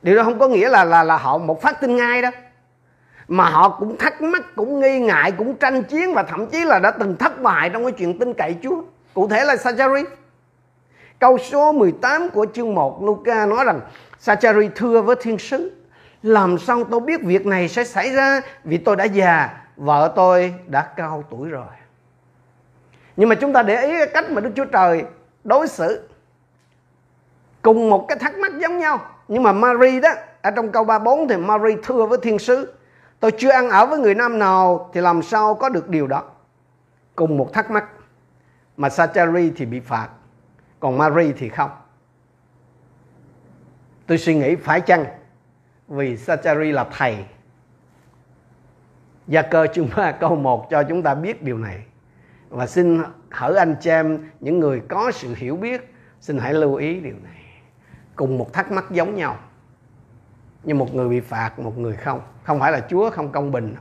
Điều 0.03 0.17
đó 0.17 0.23
không 0.23 0.39
có 0.39 0.49
nghĩa 0.49 0.69
là 0.69 0.85
là 0.85 1.03
là 1.05 1.17
họ 1.17 1.39
một 1.39 1.63
phát 1.63 1.81
tin 1.81 1.97
ngay 1.97 2.23
đó 2.23 2.31
mà 3.29 3.51
họ 3.51 3.69
cũng 3.69 3.97
thắc 3.97 4.23
mắc, 4.23 4.43
cũng 4.57 4.81
nghi 4.81 5.01
ngại, 5.01 5.33
cũng 5.33 5.57
tranh 5.57 5.83
chiến 5.83 6.15
và 6.15 6.23
thậm 6.23 6.47
chí 6.47 6.65
là 6.65 6.79
đã 6.79 6.91
từng 6.91 7.17
thất 7.17 7.43
bại 7.43 7.71
trong 7.71 7.85
cái 7.85 7.93
chuyện 7.93 8.19
tin 8.19 8.35
cậy 8.35 8.57
Chúa. 8.63 8.83
Cụ 9.15 9.29
thể 9.29 9.45
là 9.45 9.57
Sachari. 9.57 10.03
Câu 11.19 11.39
số 11.39 11.73
18 11.73 12.31
của 12.31 12.47
chương 12.55 12.75
1 12.75 13.03
Luca 13.05 13.47
nói 13.47 13.65
rằng, 13.65 13.81
Sachari 14.19 14.69
thưa 14.75 15.03
với 15.03 15.17
thiên 15.21 15.39
sứ, 15.39 15.73
làm 16.23 16.59
sao 16.59 16.85
tôi 16.85 17.01
biết 17.01 17.23
việc 17.23 17.47
này 17.47 17.69
sẽ 17.69 17.85
xảy 17.85 18.11
ra 18.11 18.41
vì 18.65 18.79
tôi 18.79 18.97
đã 18.97 19.05
già, 19.05 19.51
vợ 19.77 20.13
tôi 20.17 20.55
đã 20.67 20.83
cao 20.97 21.25
tuổi 21.31 21.49
rồi. 21.49 21.67
Nhưng 23.17 23.29
mà 23.29 23.35
chúng 23.35 23.53
ta 23.53 23.63
để 23.63 23.83
ý 23.83 24.07
cách 24.15 24.31
mà 24.31 24.41
Đức 24.41 24.51
Chúa 24.57 24.65
Trời 24.65 25.05
đối 25.45 25.69
xử 25.69 26.09
cùng 27.63 27.91
một 27.91 28.05
cái 28.09 28.19
thắc 28.19 28.39
mắc 28.39 28.53
giống 28.59 28.79
nhau 28.79 29.01
nhưng 29.29 29.43
mà 29.43 29.53
Mary 29.53 30.01
đó 30.01 30.11
ở 30.43 30.51
trong 30.51 30.73
câu 30.73 30.85
34 30.85 31.29
thì 31.29 31.37
Mary 31.37 31.77
thưa 31.83 32.07
với 32.07 32.19
thiên 32.23 32.39
sứ 32.39 32.73
Tôi 33.23 33.33
chưa 33.39 33.51
ăn 33.51 33.71
ở 33.71 33.87
với 33.87 33.99
người 33.99 34.15
nam 34.15 34.39
nào 34.39 34.91
thì 34.93 35.01
làm 35.01 35.23
sao 35.23 35.55
có 35.55 35.69
được 35.69 35.89
điều 35.89 36.07
đó. 36.07 36.25
Cùng 37.17 37.37
một 37.37 37.53
thắc 37.53 37.71
mắc 37.71 37.85
mà 38.77 38.89
Sachari 38.89 39.53
thì 39.57 39.67
bị 39.67 39.81
phạt, 39.81 40.09
còn 40.81 40.99
mary 40.99 41.33
thì 41.39 41.49
không. 41.49 41.71
Tôi 44.07 44.19
suy 44.19 44.35
nghĩ 44.35 44.57
phải 44.57 44.81
chăng 44.81 45.05
vì 45.89 46.17
Sachari 46.17 46.73
là 46.73 46.85
thầy. 46.99 47.25
Gia 49.27 49.43
cơ 49.43 49.67
chương 49.67 49.89
3 49.97 50.13
câu 50.21 50.37
1 50.37 50.71
cho 50.71 50.83
chúng 50.83 51.03
ta 51.03 51.15
biết 51.15 51.43
điều 51.43 51.59
này. 51.59 51.85
Và 52.49 52.67
xin 52.67 53.03
hỡi 53.31 53.57
anh 53.57 53.77
chị 53.81 53.91
em, 53.91 54.31
những 54.41 54.61
người 54.61 54.83
có 54.89 55.11
sự 55.15 55.35
hiểu 55.37 55.57
biết, 55.57 55.95
xin 56.21 56.39
hãy 56.39 56.55
lưu 56.55 56.75
ý 56.75 57.01
điều 57.01 57.17
này. 57.23 57.42
Cùng 58.17 58.39
một 58.39 58.53
thắc 58.53 58.73
mắc 58.73 58.85
giống 58.91 59.15
nhau. 59.15 59.37
Nhưng 60.63 60.79
một 60.79 60.95
người 60.95 61.09
bị 61.09 61.21
phạt, 61.21 61.59
một 61.59 61.79
người 61.79 61.97
không. 61.97 62.21
Không 62.43 62.61
phải 62.61 62.73
là 62.73 62.81
chúa, 62.89 63.11
không 63.11 63.33
công 63.33 63.53
bình. 63.53 63.75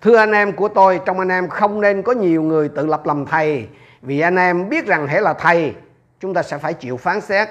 Thưa 0.00 0.16
anh 0.16 0.32
em 0.32 0.52
của 0.52 0.68
tôi, 0.68 1.00
trong 1.06 1.18
anh 1.18 1.28
em 1.28 1.48
không 1.48 1.80
nên 1.80 2.02
có 2.02 2.12
nhiều 2.12 2.42
người 2.42 2.68
tự 2.68 2.86
lập 2.86 3.06
làm 3.06 3.26
thầy. 3.26 3.68
Vì 4.02 4.20
anh 4.20 4.36
em 4.36 4.68
biết 4.68 4.86
rằng 4.86 5.06
hễ 5.06 5.20
là 5.20 5.34
thầy, 5.34 5.74
chúng 6.20 6.34
ta 6.34 6.42
sẽ 6.42 6.58
phải 6.58 6.74
chịu 6.74 6.96
phán 6.96 7.20
xét 7.20 7.48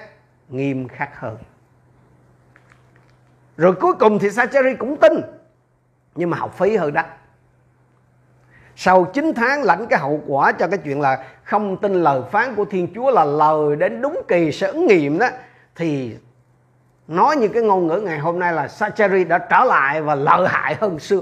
nghiêm 0.49 0.87
khắc 0.87 1.19
hơn. 1.19 1.37
Rồi 3.57 3.73
cuối 3.73 3.93
cùng 3.93 4.19
thì 4.19 4.29
Sacheri 4.29 4.75
cũng 4.79 4.97
tin, 4.97 5.13
nhưng 6.15 6.29
mà 6.29 6.37
học 6.37 6.57
phí 6.57 6.75
hơi 6.77 6.91
đắt. 6.91 7.05
Sau 8.75 9.05
9 9.05 9.33
tháng 9.35 9.63
lãnh 9.63 9.87
cái 9.87 9.99
hậu 9.99 10.21
quả 10.27 10.51
cho 10.51 10.67
cái 10.67 10.79
chuyện 10.83 11.01
là 11.01 11.25
không 11.43 11.77
tin 11.77 11.93
lời 11.93 12.21
phán 12.31 12.55
của 12.55 12.65
Thiên 12.65 12.87
Chúa 12.95 13.11
là 13.11 13.25
lời 13.25 13.75
đến 13.75 14.01
đúng 14.01 14.21
kỳ 14.27 14.51
sẽ 14.51 14.67
ứng 14.67 14.87
nghiệm 14.87 15.19
đó 15.19 15.27
thì 15.75 16.17
nói 17.07 17.35
như 17.35 17.47
cái 17.47 17.63
ngôn 17.63 17.87
ngữ 17.87 17.99
ngày 17.99 18.19
hôm 18.19 18.39
nay 18.39 18.53
là 18.53 18.67
Sacheri 18.67 19.23
đã 19.23 19.37
trở 19.37 19.63
lại 19.63 20.01
và 20.01 20.15
lợi 20.15 20.47
hại 20.47 20.75
hơn 20.75 20.99
xưa. 20.99 21.21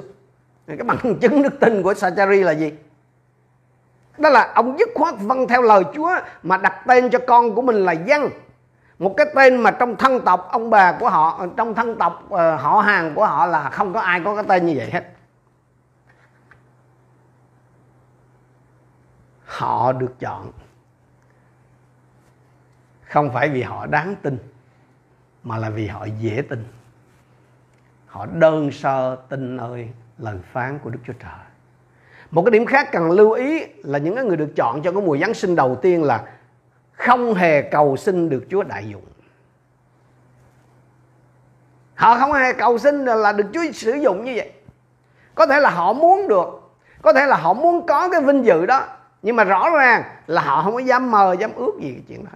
Cái 0.67 0.77
bằng 0.77 0.98
chứng 1.22 1.41
đức 1.41 1.60
tin 1.60 1.84
của 1.84 1.93
Sacheri 1.93 2.43
là 2.43 2.51
gì? 2.51 2.74
Đó 4.17 4.29
là 4.29 4.51
ông 4.55 4.79
dứt 4.79 4.89
khoát 4.96 5.15
vâng 5.20 5.48
theo 5.48 5.62
lời 5.62 5.84
Chúa 5.96 6.12
mà 6.43 6.58
đặt 6.58 6.84
tên 6.88 7.10
cho 7.10 7.20
con 7.27 7.55
của 7.55 7.62
mình 7.62 7.75
là 7.75 7.91
Dân 7.91 8.29
một 9.01 9.13
cái 9.17 9.25
tên 9.36 9.58
mà 9.58 9.72
trong 9.72 9.96
thân 9.96 10.22
tộc 10.25 10.48
ông 10.51 10.70
bà 10.70 10.98
của 11.00 11.10
họ 11.10 11.46
trong 11.58 11.74
thân 11.75 11.98
tộc 11.98 12.24
uh, 12.25 12.39
họ 12.60 12.81
hàng 12.86 13.15
của 13.15 13.25
họ 13.25 13.46
là 13.46 13.70
không 13.70 13.93
có 13.93 14.00
ai 14.00 14.22
có 14.25 14.36
cái 14.36 14.43
tên 14.48 14.65
như 14.65 14.74
vậy 14.77 14.89
hết. 14.91 15.03
Họ 19.46 19.91
được 19.91 20.20
chọn 20.20 20.51
không 23.12 23.34
phải 23.34 23.50
vì 23.50 23.62
họ 23.62 23.86
đáng 23.86 24.15
tin, 24.22 24.38
mà 25.44 25.58
là 25.58 25.70
vì 25.70 25.88
họ 25.88 26.06
dễ 26.20 26.44
tin. 26.50 26.65
Họ 28.06 28.25
đơn 28.25 28.72
sơ 28.72 29.18
tin 29.30 29.58
nơi 29.58 29.89
lời 30.18 30.38
phán 30.51 30.80
của 30.80 30.89
Đức 30.89 31.00
Chúa 31.08 31.13
Trời. 31.13 31.32
Một 32.32 32.44
cái 32.46 32.51
điểm 32.51 32.65
khác 32.65 32.89
cần 32.91 33.12
lưu 33.12 33.32
ý 33.32 33.65
là 33.77 33.98
những 33.98 34.27
người 34.27 34.38
được 34.38 34.51
chọn 34.56 34.82
cho 34.82 34.91
cái 34.91 35.01
mùa 35.01 35.18
Giáng 35.18 35.34
sinh 35.34 35.56
đầu 35.56 35.75
tiên 35.82 36.03
là 36.03 36.24
không 36.91 37.34
hề 37.34 37.62
cầu 37.62 37.98
xin 37.98 38.30
được 38.30 38.46
Chúa 38.50 38.63
đại 38.63 38.89
dụng. 38.89 39.06
Họ 41.96 42.18
không 42.20 42.34
hề 42.34 42.53
cầu 42.53 42.77
xin 42.77 43.06
là 43.06 43.32
được 43.32 43.48
Chúa 43.53 43.72
sử 43.74 43.94
dụng 43.94 44.25
như 44.25 44.34
vậy. 44.36 44.51
Có 45.36 45.46
thể 45.46 45.60
là 45.60 45.70
họ 45.70 45.94
muốn 45.94 46.27
được, 46.27 46.72
có 47.01 47.13
thể 47.13 47.25
là 47.25 47.38
họ 47.38 47.53
muốn 47.53 47.88
có 47.88 48.10
cái 48.10 48.22
vinh 48.22 48.46
dự 48.46 48.65
đó, 48.65 48.88
nhưng 49.22 49.36
mà 49.36 49.44
rõ 49.44 49.70
ràng 49.70 50.03
là 50.27 50.41
họ 50.41 50.63
không 50.63 50.74
có 50.74 50.80
dám 50.80 51.12
mơ, 51.12 51.36
dám 51.39 51.53
ước 51.56 51.74
gì 51.82 51.94
cái 51.94 52.03
chuyện 52.08 52.25
đó 52.25 52.32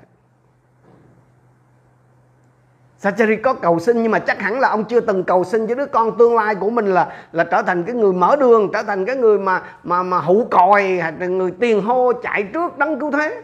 Zachary 3.05 3.37
có 3.41 3.53
cầu 3.53 3.79
xin 3.79 4.03
nhưng 4.03 4.11
mà 4.11 4.19
chắc 4.19 4.41
hẳn 4.41 4.59
là 4.59 4.69
ông 4.69 4.85
chưa 4.85 4.99
từng 4.99 5.23
cầu 5.23 5.43
xin 5.43 5.67
cho 5.67 5.75
đứa 5.75 5.85
con 5.85 6.17
tương 6.17 6.35
lai 6.35 6.55
của 6.55 6.69
mình 6.69 6.85
là 6.85 7.13
là 7.31 7.43
trở 7.43 7.61
thành 7.61 7.83
cái 7.83 7.95
người 7.95 8.13
mở 8.13 8.35
đường, 8.35 8.69
trở 8.73 8.83
thành 8.83 9.05
cái 9.05 9.15
người 9.15 9.39
mà 9.39 9.61
mà 9.83 10.03
mà 10.03 10.19
hụ 10.19 10.47
còi 10.51 10.83
hay 10.83 11.13
là 11.19 11.27
người 11.27 11.51
tiền 11.59 11.81
hô 11.81 12.13
chạy 12.13 12.43
trước 12.43 12.77
đấng 12.77 12.99
cứu 12.99 13.11
thế. 13.11 13.41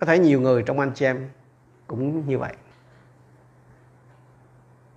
Có 0.00 0.06
thể 0.06 0.18
nhiều 0.18 0.40
người 0.40 0.62
trong 0.62 0.80
anh 0.80 0.90
chị 0.94 1.06
em 1.06 1.28
cũng 1.86 2.26
như 2.26 2.38
vậy. 2.38 2.52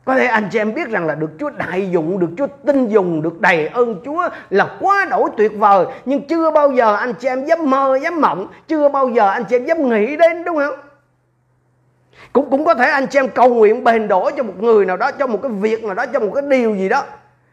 Có 0.05 0.15
thể 0.15 0.25
anh 0.25 0.47
chị 0.51 0.59
em 0.59 0.73
biết 0.73 0.89
rằng 0.89 1.05
là 1.05 1.15
được 1.15 1.31
Chúa 1.39 1.49
đại 1.49 1.89
dụng, 1.91 2.19
được 2.19 2.29
Chúa 2.37 2.47
tin 2.65 2.87
dùng, 2.87 3.21
được 3.21 3.41
đầy 3.41 3.67
ơn 3.67 4.01
Chúa 4.05 4.29
là 4.49 4.77
quá 4.79 5.05
đổi 5.09 5.29
tuyệt 5.37 5.51
vời. 5.57 5.85
Nhưng 6.05 6.27
chưa 6.27 6.51
bao 6.51 6.71
giờ 6.71 6.95
anh 6.95 7.13
chị 7.13 7.27
em 7.27 7.45
dám 7.45 7.69
mơ, 7.69 7.99
dám 8.03 8.21
mộng, 8.21 8.47
chưa 8.67 8.89
bao 8.89 9.09
giờ 9.09 9.29
anh 9.29 9.43
chị 9.49 9.55
em 9.55 9.65
dám 9.65 9.89
nghĩ 9.89 10.17
đến 10.17 10.43
đúng 10.43 10.57
không? 10.57 10.92
Cũng 12.33 12.49
cũng 12.49 12.65
có 12.65 12.73
thể 12.75 12.89
anh 12.89 13.07
chị 13.07 13.19
em 13.19 13.29
cầu 13.29 13.53
nguyện 13.53 13.83
bền 13.83 14.07
đổ 14.07 14.31
cho 14.37 14.43
một 14.43 14.63
người 14.63 14.85
nào 14.85 14.97
đó, 14.97 15.11
cho 15.11 15.27
một 15.27 15.39
cái 15.41 15.51
việc 15.51 15.83
nào 15.83 15.95
đó, 15.95 16.05
cho 16.05 16.19
một 16.19 16.31
cái 16.33 16.43
điều 16.49 16.75
gì 16.75 16.89
đó. 16.89 17.03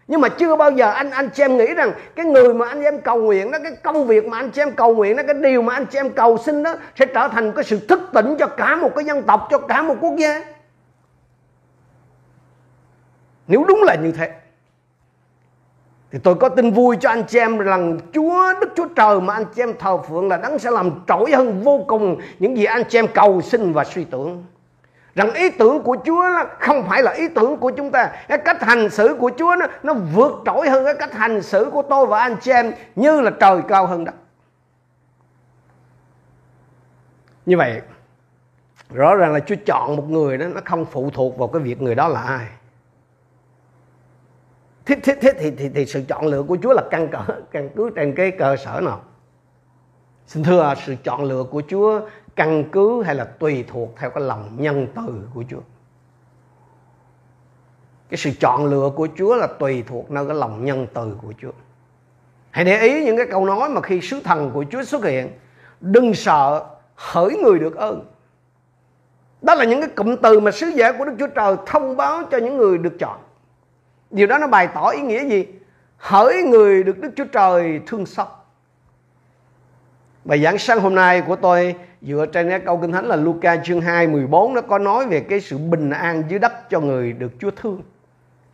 Nhưng 0.09 0.21
mà 0.21 0.29
chưa 0.29 0.57
bao 0.57 0.71
giờ 0.71 0.91
anh 0.91 1.11
anh 1.11 1.29
chị 1.35 1.43
em 1.43 1.57
nghĩ 1.57 1.75
rằng 1.75 1.93
cái 2.17 2.27
người 2.27 2.55
mà 2.55 2.69
anh 2.69 2.83
em 2.83 3.01
cầu 3.01 3.17
nguyện 3.17 3.51
đó, 3.51 3.59
cái 3.63 3.73
công 3.83 4.07
việc 4.07 4.27
mà 4.27 4.39
anh 4.39 4.51
chị 4.51 4.63
em 4.63 4.73
cầu 4.73 4.95
nguyện 4.95 5.17
đó, 5.17 5.23
cái 5.27 5.35
điều 5.35 5.63
mà 5.63 5.75
anh 5.75 5.87
chị 5.87 5.99
em 5.99 6.11
cầu 6.11 6.39
xin 6.39 6.63
đó 6.63 6.77
sẽ 6.99 7.07
trở 7.07 7.29
thành 7.29 7.53
cái 7.53 7.65
sự 7.65 7.87
thức 7.87 8.01
tỉnh 8.13 8.37
cho 8.39 8.47
cả 8.47 8.77
một 8.77 8.95
cái 8.95 9.05
dân 9.05 9.23
tộc, 9.23 9.49
cho 9.51 9.59
cả 9.59 9.83
một 9.83 9.97
quốc 10.01 10.17
gia. 10.19 10.45
Nếu 13.47 13.65
đúng 13.69 13.83
là 13.83 13.95
như 13.95 14.13
thế 14.13 14.31
thì 16.13 16.19
tôi 16.19 16.35
có 16.35 16.49
tin 16.49 16.71
vui 16.71 16.97
cho 17.01 17.09
anh 17.09 17.25
chị 17.29 17.39
em 17.39 17.59
rằng 17.59 17.99
Chúa 18.13 18.53
Đức 18.61 18.69
Chúa 18.77 18.87
Trời 18.97 19.21
mà 19.21 19.35
anh 19.35 19.45
chị 19.55 19.63
em 19.63 19.79
thờ 19.79 19.99
phượng 19.99 20.29
là 20.29 20.37
đấng 20.37 20.59
sẽ 20.59 20.71
làm 20.71 20.91
trỗi 21.09 21.33
hơn 21.33 21.63
vô 21.63 21.85
cùng 21.89 22.17
những 22.39 22.57
gì 22.57 22.65
anh 22.65 22.83
chị 22.89 22.99
em 22.99 23.07
cầu 23.15 23.41
xin 23.41 23.73
và 23.73 23.85
suy 23.85 24.05
tưởng. 24.05 24.45
Rằng 25.15 25.35
ý 25.35 25.51
tưởng 25.51 25.83
của 25.83 25.97
Chúa 26.05 26.29
là 26.29 26.47
không 26.59 26.87
phải 26.89 27.03
là 27.03 27.13
ý 27.13 27.29
tưởng 27.29 27.57
của 27.57 27.71
chúng 27.71 27.91
ta. 27.91 28.13
Cái 28.29 28.39
cách 28.39 28.63
hành 28.63 28.91
xử 28.91 29.17
của 29.19 29.31
Chúa 29.39 29.57
nó, 29.59 29.67
nó 29.83 29.95
vượt 29.95 30.33
trội 30.47 30.69
hơn 30.69 30.85
cái 30.85 30.95
cách 30.95 31.13
hành 31.13 31.43
xử 31.43 31.71
của 31.73 31.83
tôi 31.83 32.07
và 32.07 32.21
anh 32.21 32.37
chị 32.41 32.51
em 32.51 32.73
như 32.97 33.21
là 33.21 33.31
trời 33.31 33.61
cao 33.69 33.87
hơn 33.87 34.05
đất. 34.05 34.15
Như 37.47 37.57
vậy, 37.57 37.81
rõ 38.91 39.15
ràng 39.15 39.33
là 39.33 39.41
Chúa 39.41 39.57
chọn 39.67 39.97
một 39.97 40.11
người 40.11 40.39
đó 40.39 40.47
nó 40.47 40.61
không 40.65 40.85
phụ 40.85 41.11
thuộc 41.15 41.39
vào 41.39 41.49
cái 41.49 41.63
việc 41.63 41.83
người 41.83 41.95
đó 41.95 42.09
là 42.09 42.21
ai 42.21 42.47
thế, 44.91 44.97
thế, 45.03 45.15
thế 45.21 45.33
thì, 45.39 45.51
thì, 45.51 45.69
thì 45.75 45.87
sự 45.87 46.03
chọn 46.09 46.27
lựa 46.27 46.43
của 46.43 46.59
Chúa 46.63 46.73
là 46.73 46.83
căn 46.91 47.09
cỡ 47.09 47.19
căn 47.51 47.69
cứ 47.77 47.91
trên 47.97 48.15
cái 48.15 48.31
cơ 48.31 48.57
sở 48.57 48.81
nào? 48.81 49.01
Xin 50.27 50.43
thưa 50.43 50.75
sự 50.87 50.97
chọn 51.05 51.25
lựa 51.25 51.45
của 51.51 51.63
Chúa 51.69 52.01
căn 52.37 52.65
cứ 52.73 53.03
hay 53.03 53.15
là 53.15 53.25
tùy 53.25 53.65
thuộc 53.69 53.95
theo 53.99 54.11
cái 54.11 54.25
lòng 54.25 54.57
nhân 54.59 54.87
từ 54.97 55.29
của 55.35 55.45
Chúa? 55.51 55.61
Cái 58.09 58.19
sự 58.19 58.31
chọn 58.41 58.65
lựa 58.65 58.91
của 58.97 59.09
Chúa 59.19 59.37
là 59.37 59.47
tùy 59.47 59.85
thuộc 59.87 60.11
nơi 60.11 60.27
cái 60.27 60.37
lòng 60.37 60.65
nhân 60.65 60.87
từ 60.95 61.17
của 61.23 61.33
Chúa. 61.43 61.53
Hãy 62.51 62.65
để 62.65 62.81
ý 62.81 63.05
những 63.05 63.17
cái 63.17 63.27
câu 63.27 63.47
nói 63.47 63.69
mà 63.69 63.81
khi 63.81 64.01
sứ 64.01 64.21
thần 64.21 64.51
của 64.55 64.65
Chúa 64.71 64.83
xuất 64.83 65.05
hiện 65.05 65.29
đừng 65.81 66.15
sợ 66.15 66.67
hỡi 66.95 67.37
người 67.43 67.59
được 67.59 67.77
ơn. 67.77 68.07
Đó 69.43 69.55
là 69.55 69.65
những 69.65 69.81
cái 69.81 69.91
cụm 69.91 70.17
từ 70.17 70.41
mà 70.41 70.51
sứ 70.51 70.67
giả 70.67 70.93
của 70.93 71.05
Đức 71.05 71.13
Chúa 71.19 71.27
Trời 71.27 71.57
thông 71.67 71.97
báo 71.97 72.23
cho 72.31 72.39
những 72.39 72.57
người 72.57 72.79
được 72.79 72.99
chọn. 72.99 73.19
Điều 74.11 74.27
đó 74.27 74.39
nó 74.39 74.47
bày 74.47 74.69
tỏ 74.75 74.89
ý 74.89 75.01
nghĩa 75.01 75.25
gì? 75.25 75.47
Hỡi 75.97 76.43
người 76.43 76.83
được 76.83 76.99
Đức 76.99 77.11
Chúa 77.17 77.25
Trời 77.25 77.81
thương 77.87 78.07
xót. 78.07 78.27
Bài 80.25 80.43
giảng 80.43 80.59
sáng 80.59 80.81
hôm 80.81 80.95
nay 80.95 81.21
của 81.21 81.37
tôi 81.37 81.75
dựa 82.03 82.27
trên 82.27 82.49
cái 82.49 82.61
câu 82.61 82.79
kinh 82.79 82.93
thánh 82.93 83.07
là 83.07 83.17
Luca 83.17 83.57
chương 83.57 83.81
2 83.81 84.07
14 84.07 84.55
nó 84.55 84.61
có 84.61 84.79
nói 84.79 85.07
về 85.07 85.21
cái 85.21 85.41
sự 85.41 85.59
bình 85.59 85.91
an 85.91 86.23
dưới 86.29 86.39
đất 86.39 86.71
cho 86.71 86.81
người 86.81 87.13
được 87.13 87.33
Chúa 87.39 87.51
thương. 87.51 87.83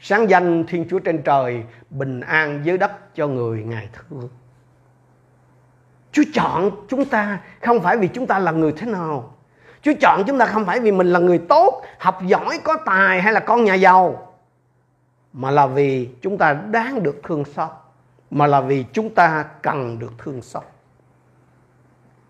Sáng 0.01 0.31
danh 0.31 0.65
Thiên 0.67 0.87
Chúa 0.91 0.99
trên 0.99 1.23
trời, 1.23 1.63
bình 1.91 2.21
an 2.21 2.61
dưới 2.65 2.79
đất 2.79 3.15
cho 3.15 3.27
người 3.27 3.63
Ngài 3.63 3.89
thương. 3.93 4.29
Chúa 6.13 6.23
chọn 6.35 6.71
chúng 6.89 7.05
ta 7.05 7.39
không 7.63 7.81
phải 7.81 7.97
vì 7.97 8.09
chúng 8.09 8.27
ta 8.27 8.39
là 8.39 8.53
người 8.53 8.73
thế 8.73 8.87
nào. 8.87 9.35
Chúa 9.83 9.93
chọn 10.01 10.23
chúng 10.27 10.39
ta 10.39 10.47
không 10.47 10.67
phải 10.67 10.81
vì 10.81 10.93
mình 10.93 11.07
là 11.07 11.19
người 11.21 11.39
tốt, 11.39 11.83
học 11.99 12.19
giỏi, 12.27 12.59
có 12.65 12.77
tài 12.87 13.23
hay 13.23 13.33
là 13.33 13.41
con 13.41 13.65
nhà 13.65 13.75
giàu 13.75 14.26
mà 15.37 15.51
là 15.51 15.67
vì 15.67 16.09
chúng 16.21 16.39
ta 16.39 16.53
đáng 16.53 17.03
được 17.03 17.21
thương 17.23 17.45
xót 17.45 17.71
mà 18.31 18.47
là 18.47 18.61
vì 18.61 18.85
chúng 18.93 19.15
ta 19.15 19.45
cần 19.63 19.99
được 19.99 20.13
thương 20.19 20.43
xót 20.43 20.63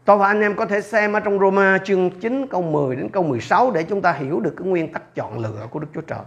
Tôi 0.04 0.16
và 0.16 0.26
anh 0.26 0.40
em 0.40 0.56
có 0.56 0.66
thể 0.66 0.80
xem 0.80 1.12
ở 1.12 1.20
trong 1.20 1.38
Roma 1.38 1.78
chương 1.84 2.10
9 2.10 2.46
câu 2.50 2.62
10 2.62 2.96
đến 2.96 3.08
câu 3.08 3.22
16 3.22 3.70
để 3.70 3.82
chúng 3.82 4.02
ta 4.02 4.12
hiểu 4.12 4.40
được 4.40 4.54
cái 4.58 4.68
nguyên 4.68 4.92
tắc 4.92 5.14
chọn 5.14 5.38
lựa 5.38 5.66
của 5.70 5.78
Đức 5.78 5.86
Chúa 5.94 6.00
Trời. 6.00 6.18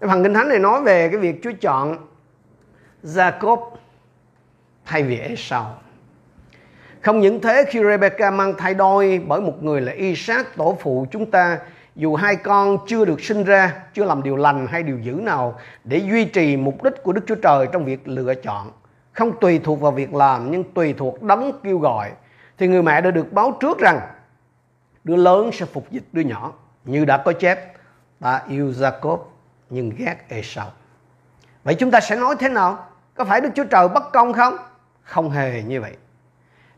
Cái 0.00 0.08
phần 0.08 0.22
Kinh 0.22 0.34
Thánh 0.34 0.48
này 0.48 0.58
nói 0.58 0.82
về 0.82 1.08
cái 1.08 1.18
việc 1.18 1.40
Chúa 1.42 1.52
chọn 1.60 1.96
Jacob 3.02 3.70
thay 4.84 5.02
vì 5.02 5.18
Esau. 5.18 5.78
Không 7.00 7.20
những 7.20 7.40
thế, 7.40 7.64
khi 7.68 7.80
Rebecca 7.84 8.30
mang 8.30 8.54
thai 8.58 8.74
đôi 8.74 9.22
bởi 9.28 9.40
một 9.40 9.62
người 9.62 9.80
là 9.80 9.92
Isaac, 9.92 10.56
tổ 10.56 10.78
phụ 10.80 11.06
chúng 11.10 11.30
ta 11.30 11.58
dù 11.96 12.14
hai 12.14 12.36
con 12.36 12.78
chưa 12.86 13.04
được 13.04 13.20
sinh 13.20 13.44
ra, 13.44 13.74
chưa 13.94 14.04
làm 14.04 14.22
điều 14.22 14.36
lành 14.36 14.66
hay 14.66 14.82
điều 14.82 14.98
dữ 14.98 15.12
nào 15.12 15.58
để 15.84 15.98
duy 15.98 16.24
trì 16.24 16.56
mục 16.56 16.82
đích 16.82 17.02
của 17.02 17.12
Đức 17.12 17.24
Chúa 17.26 17.34
Trời 17.34 17.68
trong 17.72 17.84
việc 17.84 18.08
lựa 18.08 18.34
chọn, 18.34 18.72
không 19.12 19.40
tùy 19.40 19.60
thuộc 19.64 19.80
vào 19.80 19.92
việc 19.92 20.14
làm 20.14 20.50
nhưng 20.50 20.64
tùy 20.72 20.94
thuộc 20.98 21.22
đấng 21.22 21.60
kêu 21.62 21.78
gọi, 21.78 22.10
thì 22.58 22.68
người 22.68 22.82
mẹ 22.82 23.00
đã 23.00 23.10
được 23.10 23.32
báo 23.32 23.56
trước 23.60 23.78
rằng 23.78 24.00
đứa 25.04 25.16
lớn 25.16 25.50
sẽ 25.52 25.66
phục 25.66 25.90
dịch 25.90 26.04
đứa 26.12 26.22
nhỏ, 26.22 26.52
như 26.84 27.04
đã 27.04 27.16
có 27.16 27.32
chép, 27.32 27.72
ta 28.20 28.42
yêu 28.48 28.70
Jacob 28.70 29.18
nhưng 29.70 29.92
ghét 29.98 30.16
Esau. 30.28 30.70
Vậy 31.64 31.74
chúng 31.74 31.90
ta 31.90 32.00
sẽ 32.00 32.16
nói 32.16 32.34
thế 32.38 32.48
nào? 32.48 32.86
Có 33.14 33.24
phải 33.24 33.40
Đức 33.40 33.48
Chúa 33.54 33.64
Trời 33.64 33.88
bất 33.88 34.12
công 34.12 34.32
không? 34.32 34.56
Không 35.02 35.30
hề 35.30 35.62
như 35.62 35.80
vậy. 35.80 35.96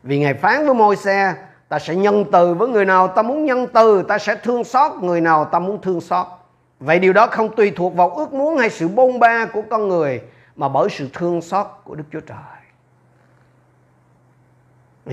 Vì 0.03 0.19
Ngài 0.19 0.33
phán 0.33 0.65
với 0.65 0.75
môi 0.75 0.95
xe 0.95 1.35
ta 1.75 1.79
sẽ 1.79 1.95
nhân 1.95 2.25
từ 2.31 2.53
với 2.53 2.67
người 2.67 2.85
nào, 2.85 3.07
ta 3.07 3.21
muốn 3.21 3.45
nhân 3.45 3.67
từ, 3.73 4.03
ta 4.03 4.17
sẽ 4.17 4.35
thương 4.35 4.63
xót 4.63 4.91
người 5.01 5.21
nào, 5.21 5.45
ta 5.45 5.59
muốn 5.59 5.81
thương 5.81 6.01
xót. 6.01 6.27
Vậy 6.79 6.99
điều 6.99 7.13
đó 7.13 7.27
không 7.27 7.55
tùy 7.55 7.71
thuộc 7.75 7.95
vào 7.95 8.09
ước 8.09 8.33
muốn 8.33 8.57
hay 8.57 8.69
sự 8.69 8.87
bôn 8.87 9.19
ba 9.19 9.45
của 9.45 9.61
con 9.69 9.87
người, 9.87 10.21
mà 10.55 10.69
bởi 10.69 10.89
sự 10.89 11.09
thương 11.13 11.41
xót 11.41 11.67
của 11.83 11.95
đức 11.95 12.03
chúa 12.11 12.19
trời. 12.19 12.37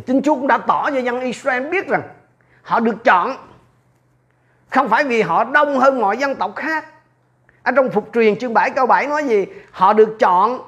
Chính 0.06 0.22
chúa 0.22 0.34
cũng 0.34 0.46
đã 0.46 0.58
tỏ 0.58 0.90
cho 0.90 0.98
dân 0.98 1.20
israel 1.20 1.68
biết 1.68 1.88
rằng 1.88 2.02
họ 2.62 2.80
được 2.80 3.04
chọn 3.04 3.36
không 4.70 4.88
phải 4.88 5.04
vì 5.04 5.22
họ 5.22 5.44
đông 5.44 5.78
hơn 5.78 6.00
mọi 6.00 6.16
dân 6.16 6.34
tộc 6.34 6.56
khác. 6.56 6.84
Ở 7.62 7.72
trong 7.76 7.90
phục 7.90 8.08
truyền 8.14 8.38
chương 8.38 8.54
7 8.54 8.70
câu 8.70 8.86
7 8.86 9.06
nói 9.06 9.24
gì? 9.24 9.46
Họ 9.70 9.92
được 9.92 10.16
chọn, 10.18 10.60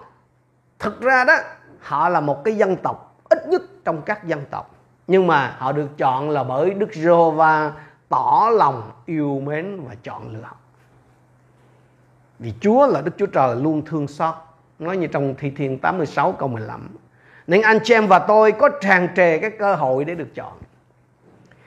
thực 0.78 1.00
ra 1.00 1.24
đó, 1.24 1.36
họ 1.80 2.08
là 2.08 2.20
một 2.20 2.44
cái 2.44 2.56
dân 2.56 2.76
tộc 2.76 3.16
ít 3.28 3.48
nhất 3.48 3.62
trong 3.84 4.02
các 4.02 4.24
dân 4.24 4.44
tộc 4.50 4.73
nhưng 5.06 5.26
mà 5.26 5.56
họ 5.58 5.72
được 5.72 5.88
chọn 5.98 6.30
là 6.30 6.44
bởi 6.44 6.74
Đức 6.74 6.94
Giê-hô-va 6.94 7.72
tỏ 8.08 8.50
lòng 8.52 8.90
yêu 9.06 9.42
mến 9.44 9.80
và 9.88 9.94
chọn 10.02 10.32
lựa. 10.32 10.50
Vì 12.38 12.52
Chúa 12.60 12.86
là 12.86 13.00
Đức 13.00 13.12
Chúa 13.18 13.26
Trời 13.26 13.56
luôn 13.56 13.82
thương 13.84 14.08
xót. 14.08 14.34
Nói 14.78 14.96
như 14.96 15.06
trong 15.06 15.34
Thi 15.38 15.50
Thiên 15.50 15.78
86 15.78 16.32
câu 16.32 16.48
15 16.48 16.88
nên 17.46 17.62
anh 17.62 17.78
chị 17.84 17.94
em 17.94 18.06
và 18.06 18.18
tôi 18.18 18.52
có 18.52 18.68
tràn 18.68 19.08
trề 19.16 19.38
cái 19.38 19.50
cơ 19.50 19.74
hội 19.74 20.04
để 20.04 20.14
được 20.14 20.34
chọn. 20.34 20.52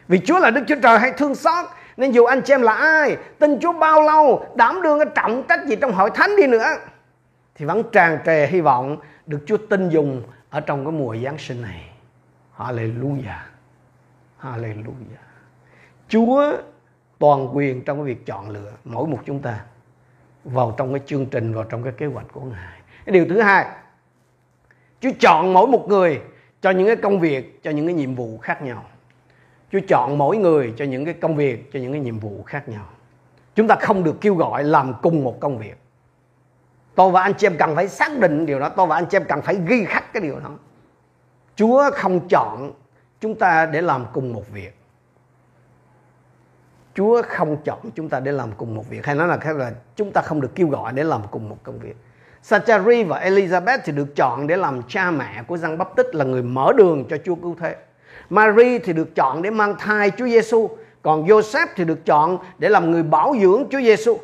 Vì 0.08 0.20
Chúa 0.25 0.39
là 0.39 0.50
Đức 0.50 0.62
Chúa 0.67 0.75
Trời 0.84 1.00
hay 1.00 1.12
thương 1.12 1.36
xót, 1.36 1.65
nên 1.98 2.12
dù 2.12 2.25
anh 2.25 2.41
chị 2.41 2.53
em 2.53 2.62
là 2.62 2.74
ai, 2.74 3.17
tin 3.39 3.60
Chúa 3.60 3.74
bao 3.74 4.03
lâu, 4.03 4.46
đảm 4.56 4.82
đương 4.82 5.00
cái 5.00 5.08
trọng 5.15 5.44
trách 5.50 5.65
gì 5.65 5.75
trong 5.75 5.91
hội 5.91 6.10
thánh 6.10 6.36
đi 6.36 6.48
nữa, 6.48 6.65
thì 7.56 7.65
vẫn 7.65 7.84
tràn 7.91 8.20
trề 8.25 8.48
hy 8.48 8.62
vọng 8.62 8.98
được 9.25 9.39
Chúa 9.46 9.58
tin 9.58 9.89
dùng 9.89 10.24
ở 10.50 10.60
trong 10.60 10.86
cái 10.86 10.91
mùa 10.91 11.15
Giáng 11.24 11.38
sinh 11.38 11.62
này. 11.62 11.89
Hallelujah. 12.57 13.39
Hallelujah. 14.41 15.23
Chúa 16.07 16.57
toàn 17.19 17.57
quyền 17.57 17.83
trong 17.83 17.97
cái 17.97 18.05
việc 18.05 18.25
chọn 18.25 18.49
lựa 18.49 18.71
mỗi 18.83 19.07
một 19.07 19.19
chúng 19.25 19.39
ta 19.39 19.65
vào 20.43 20.75
trong 20.77 20.93
cái 20.93 21.01
chương 21.05 21.25
trình, 21.25 21.53
vào 21.53 21.63
trong 21.63 21.83
cái 21.83 21.93
kế 21.97 22.05
hoạch 22.05 22.25
của 22.31 22.41
Ngài. 22.41 22.81
Cái 23.05 23.13
điều 23.13 23.25
thứ 23.29 23.41
hai, 23.41 23.65
Chúa 24.99 25.11
chọn 25.19 25.53
mỗi 25.53 25.67
một 25.67 25.85
người 25.87 26.21
cho 26.61 26.69
những 26.69 26.87
cái 26.87 26.95
công 26.95 27.19
việc, 27.19 27.63
cho 27.63 27.71
những 27.71 27.85
cái 27.85 27.93
nhiệm 27.93 28.15
vụ 28.15 28.37
khác 28.37 28.61
nhau. 28.61 28.85
Chúa 29.71 29.79
chọn 29.87 30.17
mỗi 30.17 30.37
người 30.37 30.73
cho 30.77 30.85
những 30.85 31.05
cái 31.05 31.13
công 31.13 31.35
việc, 31.35 31.71
cho 31.73 31.79
những 31.79 31.91
cái 31.91 32.01
nhiệm 32.01 32.19
vụ 32.19 32.43
khác 32.43 32.69
nhau. 32.69 32.85
Chúng 33.55 33.67
ta 33.67 33.75
không 33.75 34.03
được 34.03 34.15
kêu 34.21 34.35
gọi 34.35 34.63
làm 34.63 34.93
cùng 35.01 35.23
một 35.23 35.37
công 35.39 35.57
việc. 35.57 35.77
Tôi 36.95 37.11
và 37.11 37.21
anh 37.21 37.33
chị 37.33 37.47
em 37.47 37.57
cần 37.59 37.75
phải 37.75 37.87
xác 37.87 38.19
định 38.19 38.45
điều 38.45 38.59
đó. 38.59 38.69
Tôi 38.69 38.87
và 38.87 38.95
anh 38.95 39.05
chị 39.09 39.17
em 39.17 39.23
cần 39.29 39.41
phải 39.41 39.59
ghi 39.67 39.85
khắc 39.85 40.13
cái 40.13 40.21
điều 40.21 40.39
đó. 40.39 40.49
Chúa 41.57 41.91
không 41.93 42.27
chọn 42.27 42.71
chúng 43.19 43.35
ta 43.35 43.65
để 43.65 43.81
làm 43.81 44.05
cùng 44.13 44.33
một 44.33 44.43
việc. 44.53 44.77
Chúa 46.93 47.21
không 47.27 47.57
chọn 47.63 47.79
chúng 47.95 48.09
ta 48.09 48.19
để 48.19 48.31
làm 48.31 48.51
cùng 48.57 48.75
một 48.75 48.89
việc 48.89 49.05
hay 49.05 49.15
nói 49.15 49.27
là 49.27 49.37
khác 49.37 49.55
là 49.55 49.71
chúng 49.95 50.11
ta 50.11 50.21
không 50.21 50.41
được 50.41 50.55
kêu 50.55 50.67
gọi 50.67 50.93
để 50.93 51.03
làm 51.03 51.21
cùng 51.31 51.49
một 51.49 51.57
công 51.63 51.79
việc. 51.79 51.95
Sachari 52.41 53.03
và 53.03 53.19
Elizabeth 53.19 53.79
thì 53.85 53.91
được 53.91 54.15
chọn 54.15 54.47
để 54.47 54.57
làm 54.57 54.81
cha 54.87 55.11
mẹ 55.11 55.43
của 55.47 55.57
Giăng 55.57 55.77
Bắp 55.77 55.95
Tích 55.95 56.15
là 56.15 56.25
người 56.25 56.43
mở 56.43 56.71
đường 56.77 57.05
cho 57.09 57.17
Chúa 57.25 57.35
cứu 57.35 57.55
thế. 57.59 57.75
Mary 58.29 58.79
thì 58.79 58.93
được 58.93 59.15
chọn 59.15 59.41
để 59.41 59.49
mang 59.49 59.75
thai 59.79 60.11
Chúa 60.17 60.25
Giêsu, 60.25 60.69
còn 61.01 61.25
Joseph 61.25 61.67
thì 61.75 61.85
được 61.85 62.05
chọn 62.05 62.37
để 62.57 62.69
làm 62.69 62.91
người 62.91 63.03
bảo 63.03 63.35
dưỡng 63.41 63.63
Chúa 63.71 63.79
Giêsu 63.79 64.17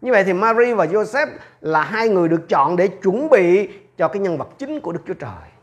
như 0.00 0.12
vậy 0.12 0.24
thì 0.24 0.32
Mary 0.32 0.72
và 0.72 0.86
Joseph 0.86 1.26
là 1.60 1.82
hai 1.82 2.08
người 2.08 2.28
được 2.28 2.48
chọn 2.48 2.76
để 2.76 2.88
chuẩn 2.88 3.30
bị 3.30 3.68
cho 3.96 4.08
cái 4.08 4.22
nhân 4.22 4.38
vật 4.38 4.48
chính 4.58 4.80
của 4.80 4.92
Đức 4.92 5.00
Chúa 5.06 5.14
Trời 5.14 5.53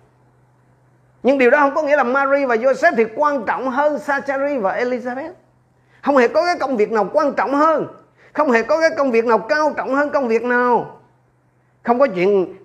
nhưng 1.23 1.37
điều 1.37 1.49
đó 1.49 1.59
không 1.59 1.75
có 1.75 1.83
nghĩa 1.83 1.95
là 1.95 2.03
Mary 2.03 2.45
và 2.45 2.55
Joseph 2.55 2.93
thì 2.97 3.05
quan 3.15 3.43
trọng 3.47 3.69
hơn 3.69 3.95
Zachary 3.95 4.61
và 4.61 4.77
Elizabeth. 4.77 5.31
Không 6.01 6.17
hề 6.17 6.27
có 6.27 6.45
cái 6.45 6.55
công 6.59 6.77
việc 6.77 6.91
nào 6.91 7.09
quan 7.13 7.33
trọng 7.33 7.53
hơn. 7.53 7.87
Không 8.33 8.51
hề 8.51 8.63
có 8.63 8.79
cái 8.79 8.89
công 8.97 9.11
việc 9.11 9.25
nào 9.25 9.37
cao 9.37 9.73
trọng 9.77 9.93
hơn 9.93 10.09
công 10.09 10.27
việc 10.27 10.43
nào. 10.43 10.99
Không 11.83 11.99
có 11.99 12.07
chuyện 12.07 12.55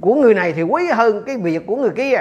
của 0.00 0.14
người 0.14 0.34
này 0.34 0.52
thì 0.52 0.62
quý 0.62 0.86
hơn 0.86 1.22
cái 1.26 1.36
việc 1.36 1.66
của 1.66 1.76
người 1.76 1.90
kia. 1.90 2.16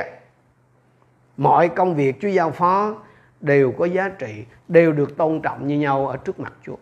Mọi 1.37 1.69
công 1.69 1.95
việc 1.95 2.21
Chúa 2.21 2.27
giao 2.27 2.51
phó 2.51 2.95
đều 3.41 3.71
có 3.71 3.85
giá 3.85 4.09
trị, 4.09 4.45
đều 4.67 4.91
được 4.91 5.17
tôn 5.17 5.41
trọng 5.41 5.67
như 5.67 5.79
nhau 5.79 6.07
ở 6.07 6.17
trước 6.17 6.39
mặt 6.39 6.53
Chúa. 6.65 6.75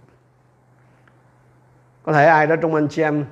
Có 2.04 2.14
thể 2.14 2.26
ai 2.26 2.48
đó 2.48 2.56
trong 2.62 2.76
anh 2.76 2.88
chị 2.88 3.02
em 3.02 3.26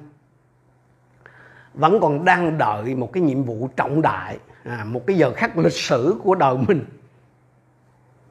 vẫn 1.74 2.00
còn 2.01 2.25
đang 2.25 2.58
đợi 2.58 2.96
một 2.96 3.13
cái 3.13 3.24
nhiệm 3.24 3.44
vụ 3.44 3.70
trọng 3.75 4.01
đại 4.01 4.38
à, 4.63 4.84
một 4.86 5.01
cái 5.08 5.18
giờ 5.18 5.34
khắc 5.34 5.58
lịch 5.58 5.74
sử 5.74 6.15
của 6.24 6.36
đời 6.36 6.56
mình. 6.68 6.86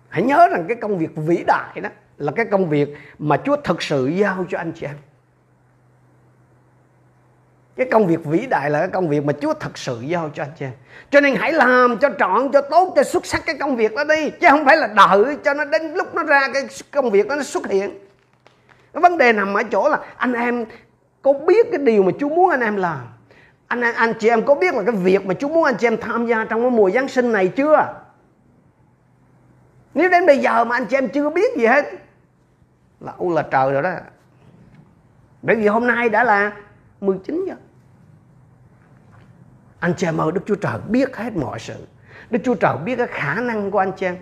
Hãy 0.08 0.22
nhớ 0.22 0.48
rằng 0.48 0.64
cái 0.68 0.76
công 0.76 0.98
việc 0.98 1.10
vĩ 1.16 1.44
đại 1.46 1.80
đó 1.80 1.88
là 2.18 2.32
cái 2.36 2.44
công 2.44 2.68
việc 2.68 2.88
mà 3.18 3.36
Chúa 3.44 3.56
thực 3.56 3.82
sự 3.82 4.06
giao 4.06 4.46
cho 4.48 4.58
anh 4.58 4.72
chị 4.72 4.86
em. 4.86 4.96
Cái 7.76 7.88
công 7.92 8.06
việc 8.06 8.24
vĩ 8.24 8.46
đại 8.46 8.70
là 8.70 8.78
cái 8.78 8.88
công 8.88 9.08
việc 9.08 9.24
mà 9.24 9.32
Chúa 9.40 9.54
thật 9.54 9.78
sự 9.78 10.00
giao 10.00 10.30
cho 10.34 10.42
anh 10.42 10.52
chị 10.58 10.64
em. 10.64 10.72
Cho 11.10 11.20
nên 11.20 11.34
hãy 11.34 11.52
làm 11.52 11.98
cho 11.98 12.08
trọn 12.18 12.52
cho 12.52 12.60
tốt 12.60 12.92
cho 12.96 13.02
xuất 13.02 13.26
sắc 13.26 13.42
cái 13.46 13.56
công 13.60 13.76
việc 13.76 13.94
đó 13.94 14.04
đi. 14.04 14.30
Chứ 14.30 14.46
không 14.50 14.64
phải 14.64 14.76
là 14.76 14.86
đợi 14.86 15.36
cho 15.44 15.54
nó 15.54 15.64
đến 15.64 15.94
lúc 15.94 16.14
nó 16.14 16.22
ra 16.22 16.48
cái 16.54 16.62
công 16.90 17.10
việc 17.10 17.28
đó 17.28 17.36
nó 17.36 17.42
xuất 17.42 17.66
hiện. 17.66 17.98
Cái 18.92 19.00
vấn 19.00 19.18
đề 19.18 19.32
nằm 19.32 19.54
ở 19.54 19.62
chỗ 19.62 19.88
là 19.88 19.98
anh 20.16 20.32
em 20.32 20.64
có 21.22 21.32
biết 21.32 21.66
cái 21.72 21.78
điều 21.78 22.02
mà 22.02 22.12
Chúa 22.20 22.28
muốn 22.28 22.50
anh 22.50 22.60
em 22.60 22.76
làm 22.76 23.00
anh 23.70 23.80
anh 23.82 24.14
chị 24.18 24.28
em 24.28 24.44
có 24.44 24.54
biết 24.54 24.74
là 24.74 24.82
cái 24.82 24.94
việc 24.94 25.26
mà 25.26 25.34
Chúa 25.34 25.48
muốn 25.48 25.64
anh 25.64 25.76
chị 25.76 25.86
em 25.86 25.96
tham 26.00 26.26
gia 26.26 26.44
trong 26.44 26.62
cái 26.62 26.70
mùa 26.70 26.90
Giáng 26.90 27.08
sinh 27.08 27.32
này 27.32 27.48
chưa? 27.48 27.94
Nếu 29.94 30.10
đến 30.10 30.26
bây 30.26 30.38
giờ 30.38 30.64
mà 30.64 30.76
anh 30.76 30.86
chị 30.86 30.96
em 30.96 31.08
chưa 31.08 31.30
biết 31.30 31.56
gì 31.56 31.66
hết, 31.66 31.84
là 33.00 33.12
u 33.18 33.34
là 33.34 33.42
trời 33.42 33.72
rồi 33.72 33.82
đó. 33.82 33.90
Bởi 35.42 35.56
vì 35.56 35.66
hôm 35.66 35.86
nay 35.86 36.08
đã 36.08 36.24
là 36.24 36.52
19 37.00 37.44
giờ. 37.48 37.54
Anh 39.80 39.94
chị 39.96 40.06
em 40.06 40.20
ơi, 40.20 40.32
Đức 40.34 40.40
Chúa 40.46 40.54
Trời 40.54 40.78
biết 40.88 41.16
hết 41.16 41.36
mọi 41.36 41.58
sự. 41.58 41.86
Đức 42.30 42.38
Chúa 42.44 42.54
Trời 42.54 42.76
biết 42.84 42.96
cái 42.96 43.06
khả 43.06 43.34
năng 43.34 43.70
của 43.70 43.78
anh 43.78 43.92
chị 43.96 44.06
em. 44.06 44.16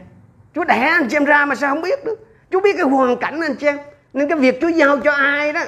Chúa 0.55 0.65
đẻ 0.65 0.79
anh 0.79 1.09
chị 1.11 1.17
em 1.17 1.25
ra 1.25 1.47
mà 1.47 1.55
sao 1.55 1.75
không 1.75 1.83
biết 1.83 2.05
được? 2.05 2.27
Chúa 2.51 2.61
biết 2.61 2.77
cái 2.77 2.87
hoàn 2.87 3.17
cảnh 3.17 3.41
anh 3.41 3.57
chị 3.57 3.67
em. 3.67 3.79
Nên 4.13 4.29
cái 4.29 4.39
việc 4.39 4.59
Chúa 4.61 4.69
giao 4.69 5.01
cho 5.01 5.13
ai 5.13 5.53
đó 5.53 5.61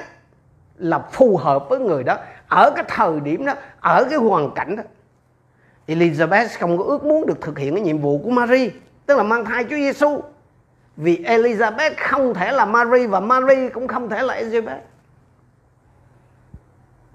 Là 0.77 0.99
phù 1.11 1.37
hợp 1.37 1.69
với 1.69 1.79
người 1.79 2.03
đó. 2.03 2.17
Ở 2.51 2.71
cái 2.75 2.85
thời 2.87 3.19
điểm 3.19 3.45
đó, 3.45 3.53
Ở 3.79 4.07
cái 4.09 4.19
hoàn 4.19 4.51
cảnh 4.55 4.75
đó, 4.75 4.83
Elizabeth 5.87 6.47
không 6.59 6.77
có 6.77 6.83
ước 6.83 7.03
muốn 7.03 7.25
được 7.25 7.41
thực 7.41 7.59
hiện 7.59 7.75
cái 7.75 7.83
nhiệm 7.83 7.97
vụ 7.97 8.21
của 8.23 8.29
Mary, 8.29 8.71
Tức 9.05 9.17
là 9.17 9.23
mang 9.23 9.45
thai 9.45 9.63
Chúa 9.63 9.75
Giêsu 9.75 10.21
Vì 10.97 11.17
Elizabeth 11.17 11.91
không 11.97 12.33
thể 12.33 12.51
là 12.51 12.65
Mary 12.65 13.07
Và 13.07 13.19
Mary 13.19 13.69
cũng 13.69 13.87
không 13.87 14.09
thể 14.09 14.21
là 14.21 14.41
Elizabeth. 14.41 14.79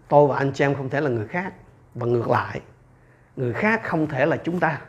Tôi 0.08 0.28
và 0.28 0.36
anh 0.36 0.52
chị 0.52 0.64
em 0.64 0.74
không 0.74 0.88
thể 0.88 1.00
là 1.00 1.10
người 1.10 1.26
khác, 1.26 1.52
và 1.94 2.06
ngược 2.06 2.28
lại, 2.28 2.60
người 3.36 3.52
khác 3.52 3.80
không 3.84 4.06
thể 4.06 4.26
là 4.26 4.36
chúng 4.36 4.60
ta 4.60 4.80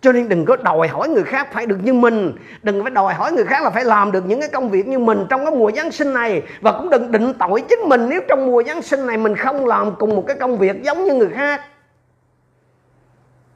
cho 0.00 0.12
nên 0.12 0.28
đừng 0.28 0.44
có 0.44 0.56
đòi 0.56 0.88
hỏi 0.88 1.08
người 1.08 1.24
khác 1.24 1.48
phải 1.52 1.66
được 1.66 1.78
như 1.82 1.92
mình. 1.92 2.32
Đừng 2.62 2.82
phải 2.82 2.90
đòi 2.90 3.14
hỏi 3.14 3.32
người 3.32 3.44
khác 3.44 3.62
là 3.62 3.70
phải 3.70 3.84
làm 3.84 4.12
được 4.12 4.24
những 4.26 4.40
cái 4.40 4.48
công 4.48 4.68
việc 4.68 4.88
như 4.88 4.98
mình 4.98 5.26
trong 5.30 5.44
cái 5.44 5.54
mùa 5.54 5.70
giáng 5.72 5.90
sinh 5.90 6.12
này. 6.12 6.42
Và 6.60 6.72
cũng 6.72 6.90
đừng 6.90 7.10
định 7.10 7.32
tội 7.38 7.64
chính 7.68 7.80
mình 7.88 8.08
nếu 8.08 8.20
trong 8.28 8.46
mùa 8.46 8.62
giáng 8.62 8.82
sinh 8.82 9.06
này 9.06 9.16
mình 9.16 9.36
không 9.36 9.66
làm 9.66 9.94
cùng 9.98 10.16
một 10.16 10.24
cái 10.26 10.36
công 10.40 10.58
việc 10.58 10.82
giống 10.82 11.04
như 11.04 11.14
người 11.14 11.30
khác. 11.30 11.60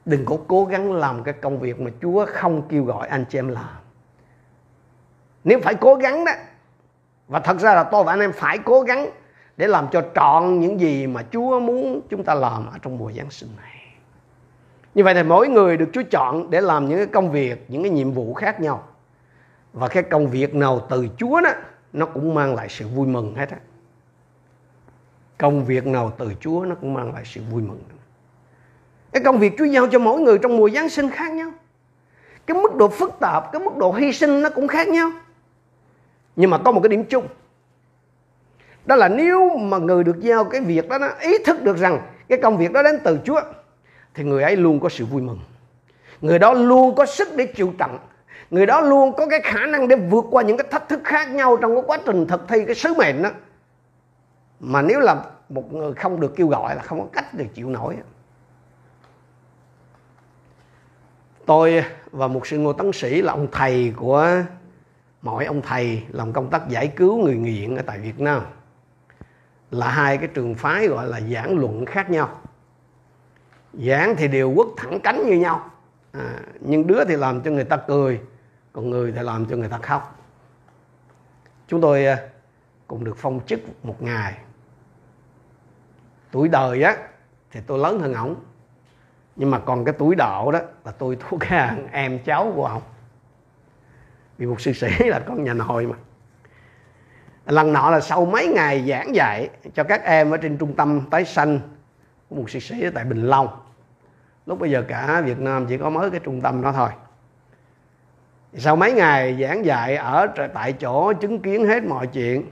Đừng 0.05 0.25
có 0.25 0.37
cố 0.47 0.65
gắng 0.65 0.93
làm 0.93 1.23
cái 1.23 1.33
công 1.33 1.59
việc 1.59 1.81
mà 1.81 1.91
chúa 2.01 2.25
không 2.29 2.61
kêu 2.69 2.83
gọi 2.83 3.07
anh 3.07 3.25
chị 3.29 3.39
em 3.39 3.47
làm. 3.47 3.75
Nếu 5.43 5.59
phải 5.63 5.75
cố 5.75 5.95
gắng 5.95 6.25
đó, 6.25 6.31
và 7.27 7.39
thật 7.39 7.59
ra 7.59 7.75
là 7.75 7.83
tôi 7.83 8.03
và 8.03 8.13
anh 8.13 8.19
em 8.19 8.31
phải 8.31 8.57
cố 8.57 8.81
gắng 8.81 9.09
để 9.57 9.67
làm 9.67 9.87
cho 9.91 10.03
trọn 10.15 10.59
những 10.59 10.79
gì 10.79 11.07
mà 11.07 11.23
Chúa 11.31 11.59
muốn 11.59 12.01
chúng 12.09 12.23
ta 12.23 12.33
làm 12.33 12.65
ở 12.65 12.77
trong 12.81 12.97
mùa 12.97 13.11
Giáng 13.11 13.29
sinh 13.29 13.49
này. 13.57 13.80
Như 14.95 15.03
vậy 15.03 15.13
thì 15.13 15.23
mỗi 15.23 15.47
người 15.47 15.77
được 15.77 15.89
Chúa 15.93 16.03
chọn 16.11 16.49
để 16.49 16.61
làm 16.61 16.89
những 16.89 16.97
cái 16.97 17.07
công 17.07 17.31
việc, 17.31 17.65
những 17.67 17.83
cái 17.83 17.91
nhiệm 17.91 18.11
vụ 18.11 18.33
khác 18.33 18.61
nhau. 18.61 18.87
Và 19.73 19.87
cái 19.87 20.03
công 20.03 20.27
việc 20.27 20.55
nào 20.55 20.87
từ 20.89 21.07
Chúa 21.17 21.41
đó, 21.41 21.49
nó 21.93 22.05
cũng 22.05 22.33
mang 22.33 22.55
lại 22.55 22.67
sự 22.69 22.87
vui 22.87 23.07
mừng 23.07 23.35
hết 23.35 23.49
á. 23.49 23.57
Công 25.37 25.65
việc 25.65 25.87
nào 25.87 26.13
từ 26.17 26.33
Chúa 26.39 26.65
nó 26.65 26.75
cũng 26.75 26.93
mang 26.93 27.13
lại 27.13 27.23
sự 27.25 27.41
vui 27.51 27.61
mừng. 27.61 27.79
Cái 29.11 29.23
công 29.23 29.39
việc 29.39 29.53
Chúa 29.57 29.65
giao 29.65 29.87
cho 29.87 29.99
mỗi 29.99 30.19
người 30.19 30.37
trong 30.37 30.57
mùa 30.57 30.69
Giáng 30.69 30.89
sinh 30.89 31.09
khác 31.09 31.31
nhau. 31.33 31.51
Cái 32.45 32.57
mức 32.57 32.75
độ 32.75 32.87
phức 32.87 33.11
tạp, 33.19 33.51
cái 33.51 33.61
mức 33.61 33.77
độ 33.77 33.91
hy 33.91 34.13
sinh 34.13 34.41
nó 34.41 34.49
cũng 34.49 34.67
khác 34.67 34.87
nhau. 34.87 35.11
Nhưng 36.35 36.49
mà 36.49 36.57
có 36.57 36.71
một 36.71 36.81
cái 36.83 36.89
điểm 36.89 37.03
chung 37.03 37.27
đó 38.85 38.95
là 38.95 39.07
nếu 39.07 39.57
mà 39.57 39.77
người 39.77 40.03
được 40.03 40.19
giao 40.19 40.43
cái 40.43 40.61
việc 40.61 40.89
đó 40.89 40.97
nó 40.97 41.07
ý 41.19 41.37
thức 41.45 41.63
được 41.63 41.77
rằng 41.77 42.01
cái 42.29 42.39
công 42.43 42.57
việc 42.57 42.71
đó 42.71 42.83
đến 42.83 42.99
từ 43.03 43.19
Chúa 43.25 43.41
thì 44.13 44.23
người 44.23 44.43
ấy 44.43 44.55
luôn 44.55 44.79
có 44.79 44.89
sự 44.89 45.05
vui 45.05 45.21
mừng. 45.21 45.39
Người 46.21 46.39
đó 46.39 46.53
luôn 46.53 46.95
có 46.95 47.05
sức 47.05 47.29
để 47.35 47.45
chịu 47.45 47.73
trận. 47.79 47.97
Người 48.51 48.65
đó 48.65 48.81
luôn 48.81 49.13
có 49.13 49.27
cái 49.27 49.41
khả 49.43 49.65
năng 49.65 49.87
để 49.87 49.95
vượt 49.95 50.25
qua 50.31 50.43
những 50.43 50.57
cái 50.57 50.67
thách 50.71 50.89
thức 50.89 50.99
khác 51.03 51.29
nhau 51.29 51.57
trong 51.57 51.75
cái 51.75 51.83
quá 51.87 51.97
trình 52.05 52.27
thực 52.27 52.47
thi 52.47 52.65
cái 52.65 52.75
sứ 52.75 52.93
mệnh 52.93 53.23
đó. 53.23 53.29
Mà 54.59 54.81
nếu 54.81 54.99
là 54.99 55.25
một 55.49 55.73
người 55.73 55.93
không 55.93 56.19
được 56.19 56.35
kêu 56.35 56.47
gọi 56.47 56.75
là 56.75 56.81
không 56.81 56.99
có 56.99 57.07
cách 57.13 57.33
để 57.33 57.45
chịu 57.53 57.69
nổi 57.69 57.95
tôi 61.45 61.83
và 62.11 62.27
một 62.27 62.47
sư 62.47 62.57
ngô 62.57 62.73
tấn 62.73 62.91
sĩ 62.91 63.21
là 63.21 63.33
ông 63.33 63.47
thầy 63.51 63.93
của 63.95 64.43
mọi 65.21 65.45
ông 65.45 65.61
thầy 65.61 66.03
làm 66.09 66.33
công 66.33 66.49
tác 66.49 66.69
giải 66.69 66.87
cứu 66.87 67.17
người 67.17 67.35
nghiện 67.35 67.75
ở 67.75 67.83
tại 67.85 67.99
Việt 67.99 68.19
Nam. 68.19 68.41
Là 69.71 69.89
hai 69.89 70.17
cái 70.17 70.27
trường 70.27 70.55
phái 70.55 70.87
gọi 70.87 71.07
là 71.07 71.21
giảng 71.21 71.57
luận 71.59 71.85
khác 71.85 72.09
nhau 72.09 72.40
giảng 73.73 74.15
thì 74.17 74.27
đều 74.27 74.53
quất 74.55 74.67
thẳng 74.77 74.99
cánh 75.03 75.25
như 75.25 75.39
nhau. 75.39 75.71
À, 76.11 76.39
nhưng 76.59 76.87
đứa 76.87 77.05
thì 77.05 77.15
làm 77.15 77.41
cho 77.41 77.51
người 77.51 77.63
ta 77.63 77.77
cười 77.77 78.21
còn 78.73 78.89
người 78.89 79.11
thì 79.11 79.21
làm 79.21 79.45
cho 79.45 79.55
người 79.55 79.69
ta 79.69 79.77
khóc. 79.77 80.19
Chúng 81.67 81.81
tôi 81.81 82.05
à, 82.05 82.17
cũng 82.87 83.03
được 83.03 83.17
phong 83.17 83.39
chức 83.45 83.59
một 83.83 84.01
ngày. 84.01 84.37
Tuổi 86.31 86.47
đời 86.47 86.83
á 86.83 86.97
thì 87.51 87.59
tôi 87.67 87.79
lớn 87.79 87.99
hơn 87.99 88.13
ổng. 88.13 88.35
Nhưng 89.35 89.51
mà 89.51 89.59
còn 89.59 89.85
cái 89.85 89.95
tuổi 89.97 90.15
đạo 90.15 90.51
đó 90.51 90.59
là 90.85 90.91
tôi 90.91 91.17
thuộc 91.19 91.43
hàng 91.43 91.87
em 91.91 92.19
cháu 92.23 92.51
của 92.55 92.65
ông 92.65 92.81
vì 94.37 94.45
một 94.45 94.61
sư 94.61 94.73
sĩ 94.73 94.89
là 94.99 95.19
con 95.19 95.43
nhà 95.43 95.53
nội 95.53 95.85
mà. 95.85 95.95
Lần 97.45 97.73
nọ 97.73 97.89
là 97.89 97.99
sau 97.99 98.25
mấy 98.25 98.47
ngày 98.47 98.85
giảng 98.89 99.15
dạy 99.15 99.49
cho 99.73 99.83
các 99.83 100.03
em 100.03 100.31
ở 100.31 100.37
trên 100.37 100.57
trung 100.57 100.73
tâm 100.75 101.01
tái 101.11 101.25
sanh 101.25 101.59
của 102.31 102.37
một 102.37 102.49
sư 102.49 102.59
sĩ 102.59 102.83
ở 102.83 102.91
tại 102.93 103.05
Bình 103.05 103.25
Long. 103.25 103.47
Lúc 104.45 104.59
bây 104.59 104.71
giờ 104.71 104.83
cả 104.87 105.21
Việt 105.21 105.39
Nam 105.39 105.65
chỉ 105.69 105.77
có 105.77 105.89
mới 105.89 106.11
cái 106.11 106.19
trung 106.19 106.41
tâm 106.41 106.61
đó 106.61 106.71
thôi. 106.71 106.89
Sau 108.53 108.75
mấy 108.75 108.93
ngày 108.93 109.37
giảng 109.41 109.65
dạy 109.65 109.95
ở 109.95 110.27
tại 110.53 110.73
chỗ 110.73 111.13
chứng 111.13 111.39
kiến 111.39 111.65
hết 111.65 111.83
mọi 111.83 112.07
chuyện, 112.07 112.45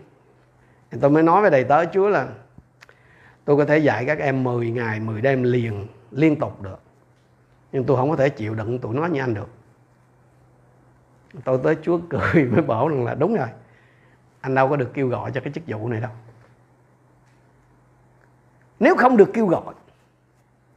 thì 0.92 0.98
tôi 1.02 1.12
mới 1.12 1.24
nói 1.24 1.42
với 1.42 1.52
đầy 1.52 1.64
tớ, 1.64 1.86
Chúa 1.86 2.10
là 2.10 2.28
tôi 3.46 3.58
có 3.58 3.66
thể 3.66 3.78
dạy 3.78 4.06
các 4.06 4.20
em 4.20 4.44
10 4.44 4.72
ngày 4.72 5.00
10 5.00 5.22
đêm 5.22 5.44
liền, 5.44 5.88
liên 6.12 6.40
tục 6.40 6.62
được. 6.62 6.80
Nhưng 7.72 7.84
tôi 7.84 7.98
không 7.98 8.10
có 8.10 8.16
thể 8.16 8.30
chịu 8.30 8.56
đựng 8.56 8.80
tụi 8.80 8.96
nó 8.96 9.06
như 9.06 9.22
anh 9.22 9.34
được. 9.34 9.50
Tôi 11.44 11.60
tới 11.64 11.78
Chúa 11.82 12.00
cười 12.10 12.46
mới 12.52 12.62
bảo 12.62 12.88
rằng 12.88 13.06
là 13.06 13.16
đúng 13.16 13.36
rồi, 13.36 13.48
anh 14.42 14.56
đâu 14.56 14.70
có 14.70 14.76
được 14.76 14.94
kêu 14.94 15.08
gọi 15.08 15.32
cho 15.32 15.42
cái 15.42 15.54
chức 15.54 15.64
vụ 15.68 15.90
này 15.90 16.02
đâu 16.02 16.12
nếu 18.80 18.96
không 18.96 19.18
được 19.18 19.30
kêu 19.34 19.48
gọi, 19.48 19.74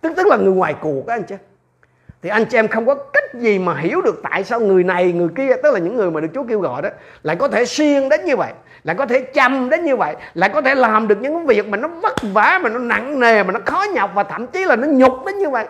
tức 0.00 0.12
tức 0.16 0.26
là 0.26 0.36
người 0.36 0.52
ngoài 0.52 0.74
cuộc 0.80 1.06
á 1.06 1.14
anh 1.14 1.22
chị. 1.22 1.34
Thì 2.22 2.28
anh 2.28 2.44
chị 2.44 2.58
em 2.58 2.68
không 2.68 2.86
có 2.86 2.94
cách 2.94 3.34
gì 3.34 3.58
mà 3.58 3.80
hiểu 3.80 4.00
được 4.00 4.20
tại 4.22 4.44
sao 4.44 4.60
người 4.60 4.84
này, 4.84 5.12
người 5.12 5.28
kia, 5.36 5.56
tức 5.62 5.72
là 5.72 5.78
những 5.78 5.96
người 5.96 6.10
mà 6.10 6.20
được 6.20 6.28
Chúa 6.34 6.44
kêu 6.48 6.60
gọi 6.60 6.82
đó, 6.82 6.88
lại 7.22 7.36
có 7.36 7.48
thể 7.48 7.64
siêng 7.64 8.08
đến 8.08 8.24
như 8.24 8.36
vậy, 8.36 8.52
lại 8.84 8.96
có 8.96 9.06
thể 9.06 9.20
chăm 9.34 9.70
đến 9.70 9.84
như 9.84 9.96
vậy, 9.96 10.16
lại 10.34 10.50
có 10.54 10.60
thể 10.60 10.74
làm 10.74 11.08
được 11.08 11.18
những 11.20 11.46
việc 11.46 11.68
mà 11.68 11.78
nó 11.78 11.88
vất 11.88 12.16
vả, 12.22 12.60
mà 12.62 12.68
nó 12.68 12.78
nặng 12.78 13.20
nề, 13.20 13.42
mà 13.42 13.52
nó 13.52 13.60
khó 13.66 13.84
nhọc 13.94 14.10
và 14.14 14.22
thậm 14.22 14.46
chí 14.46 14.64
là 14.64 14.76
nó 14.76 14.86
nhục 14.86 15.12
đến 15.26 15.38
như 15.38 15.50
vậy. 15.50 15.66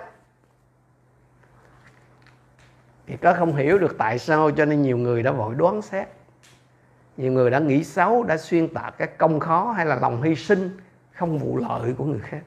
Thì 3.07 3.17
có 3.17 3.35
không 3.39 3.57
hiểu 3.57 3.79
được 3.79 3.99
tại 3.99 4.19
sao 4.19 4.51
cho 4.51 4.65
nên 4.65 4.83
nhiều 4.83 4.97
người 4.97 5.23
đã 5.23 5.31
vội 5.31 5.55
đoán 5.55 5.83
xét. 5.83 6.09
Nhiều 7.17 7.33
người 7.33 7.51
đã 7.51 7.59
nghĩ 7.59 7.85
xấu, 7.85 8.23
đã 8.23 8.37
xuyên 8.37 8.69
tạc 8.69 8.95
cái 8.99 9.09
công 9.19 9.41
khó 9.41 9.73
hay 9.77 9.87
là 9.87 9.95
lòng 9.95 10.23
hy 10.23 10.35
sinh 10.35 10.77
không 11.15 11.39
vụ 11.39 11.57
lợi 11.57 11.95
của 11.99 12.05
người 12.05 12.21
khác. 12.23 12.43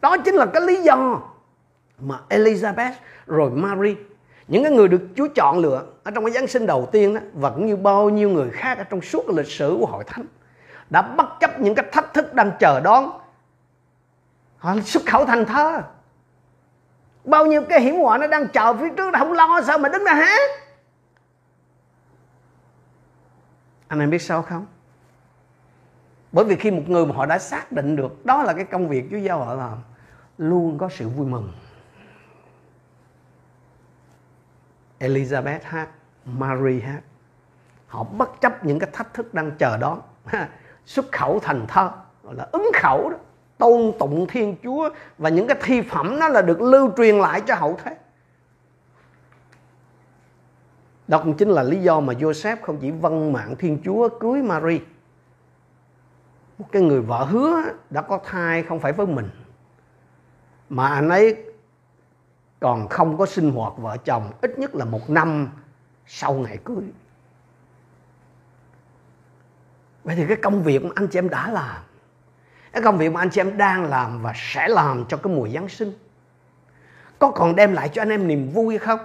Đó 0.00 0.16
chính 0.16 0.34
là 0.34 0.46
cái 0.46 0.62
lý 0.62 0.82
do 0.82 1.20
mà 1.98 2.20
Elizabeth 2.28 2.92
rồi 3.26 3.50
Mary, 3.50 3.96
những 4.48 4.62
cái 4.62 4.72
người 4.72 4.88
được 4.88 5.02
Chúa 5.16 5.28
chọn 5.34 5.58
lựa 5.58 5.86
ở 6.02 6.10
trong 6.10 6.24
cái 6.24 6.32
Giáng 6.32 6.46
sinh 6.46 6.66
đầu 6.66 6.88
tiên 6.92 7.14
đó 7.14 7.20
và 7.34 7.50
cũng 7.50 7.66
như 7.66 7.76
bao 7.76 8.10
nhiêu 8.10 8.30
người 8.30 8.50
khác 8.50 8.78
ở 8.78 8.84
trong 8.84 9.00
suốt 9.00 9.28
lịch 9.28 9.46
sử 9.46 9.76
của 9.80 9.86
hội 9.86 10.04
thánh, 10.06 10.26
đã 10.90 11.02
bất 11.02 11.26
chấp 11.40 11.60
những 11.60 11.74
cái 11.74 11.86
thách 11.92 12.14
thức 12.14 12.34
đang 12.34 12.52
chờ 12.60 12.80
đón. 12.80 13.10
Họ 14.58 14.74
xuất 14.80 15.02
khẩu 15.06 15.24
thành 15.24 15.44
thơ. 15.44 15.82
Bao 17.24 17.46
nhiêu 17.46 17.62
cái 17.68 17.80
hiểm 17.80 17.94
họa 17.94 18.18
nó 18.18 18.26
đang 18.26 18.48
chờ 18.48 18.74
phía 18.74 18.88
trước 18.96 19.14
không 19.18 19.32
lo, 19.32 19.60
sao 19.66 19.78
mà 19.78 19.88
đứng 19.88 20.04
ra 20.04 20.14
hát? 20.14 20.50
Anh 23.88 24.00
em 24.00 24.10
biết 24.10 24.22
sao 24.22 24.42
không? 24.42 24.66
Bởi 26.32 26.44
vì 26.44 26.56
khi 26.56 26.70
một 26.70 26.82
người 26.86 27.06
mà 27.06 27.14
họ 27.14 27.26
đã 27.26 27.38
xác 27.38 27.72
định 27.72 27.96
được 27.96 28.26
đó 28.26 28.42
là 28.42 28.52
cái 28.52 28.64
công 28.64 28.88
việc 28.88 29.04
Chúa 29.10 29.16
giao 29.16 29.44
họ 29.44 29.54
làm, 29.54 29.78
luôn 30.38 30.78
có 30.78 30.88
sự 30.88 31.08
vui 31.08 31.26
mừng 31.26 31.52
Elizabeth 35.00 35.60
hát, 35.62 35.88
Mary 36.24 36.80
hát 36.80 37.00
họ 37.86 38.04
bất 38.04 38.40
chấp 38.40 38.64
những 38.64 38.78
cái 38.78 38.90
thách 38.92 39.14
thức 39.14 39.34
đang 39.34 39.50
chờ 39.58 39.76
đón 39.76 40.00
xuất 40.86 41.12
khẩu 41.12 41.38
thành 41.42 41.66
thơ, 41.68 41.90
gọi 42.22 42.34
là 42.34 42.48
ứng 42.52 42.70
khẩu 42.74 43.10
đó 43.10 43.16
tôn 43.58 43.92
tụng 43.98 44.26
Thiên 44.26 44.56
Chúa 44.62 44.90
và 45.18 45.28
những 45.28 45.46
cái 45.46 45.56
thi 45.62 45.82
phẩm 45.82 46.18
nó 46.18 46.28
là 46.28 46.42
được 46.42 46.60
lưu 46.60 46.90
truyền 46.96 47.18
lại 47.18 47.40
cho 47.40 47.54
hậu 47.54 47.78
thế. 47.84 47.96
Đó 51.08 51.20
cũng 51.24 51.34
chính 51.34 51.48
là 51.48 51.62
lý 51.62 51.82
do 51.82 52.00
mà 52.00 52.12
Joseph 52.12 52.56
không 52.62 52.78
chỉ 52.80 52.90
vâng 52.90 53.32
mạng 53.32 53.54
Thiên 53.58 53.78
Chúa, 53.84 54.08
cưới 54.08 54.42
Mary. 54.42 54.80
Cái 56.72 56.82
người 56.82 57.00
vợ 57.00 57.24
hứa 57.24 57.62
đã 57.90 58.02
có 58.02 58.20
thai 58.24 58.62
không 58.62 58.80
phải 58.80 58.92
với 58.92 59.06
mình. 59.06 59.30
Mà 60.68 60.88
anh 60.88 61.08
ấy 61.08 61.44
còn 62.60 62.88
không 62.88 63.18
có 63.18 63.26
sinh 63.26 63.50
hoạt 63.52 63.72
vợ 63.76 63.96
chồng, 63.96 64.32
ít 64.40 64.58
nhất 64.58 64.74
là 64.74 64.84
một 64.84 65.10
năm 65.10 65.48
sau 66.06 66.34
ngày 66.34 66.58
cưới. 66.64 66.84
Vậy 70.04 70.16
thì 70.16 70.26
cái 70.26 70.36
công 70.36 70.62
việc 70.62 70.84
mà 70.84 70.90
anh 70.94 71.08
chị 71.08 71.18
em 71.18 71.28
đã 71.28 71.50
làm, 71.50 71.82
cái 72.72 72.82
công 72.82 72.98
việc 72.98 73.12
mà 73.12 73.20
anh 73.20 73.30
chị 73.30 73.40
em 73.40 73.58
đang 73.58 73.84
làm 73.84 74.22
và 74.22 74.32
sẽ 74.36 74.68
làm 74.68 75.04
cho 75.08 75.16
cái 75.16 75.32
mùa 75.32 75.48
Giáng 75.48 75.68
sinh, 75.68 75.92
có 77.18 77.30
còn 77.30 77.56
đem 77.56 77.72
lại 77.72 77.88
cho 77.88 78.02
anh 78.02 78.08
em 78.08 78.28
niềm 78.28 78.50
vui 78.50 78.78
không? 78.78 79.00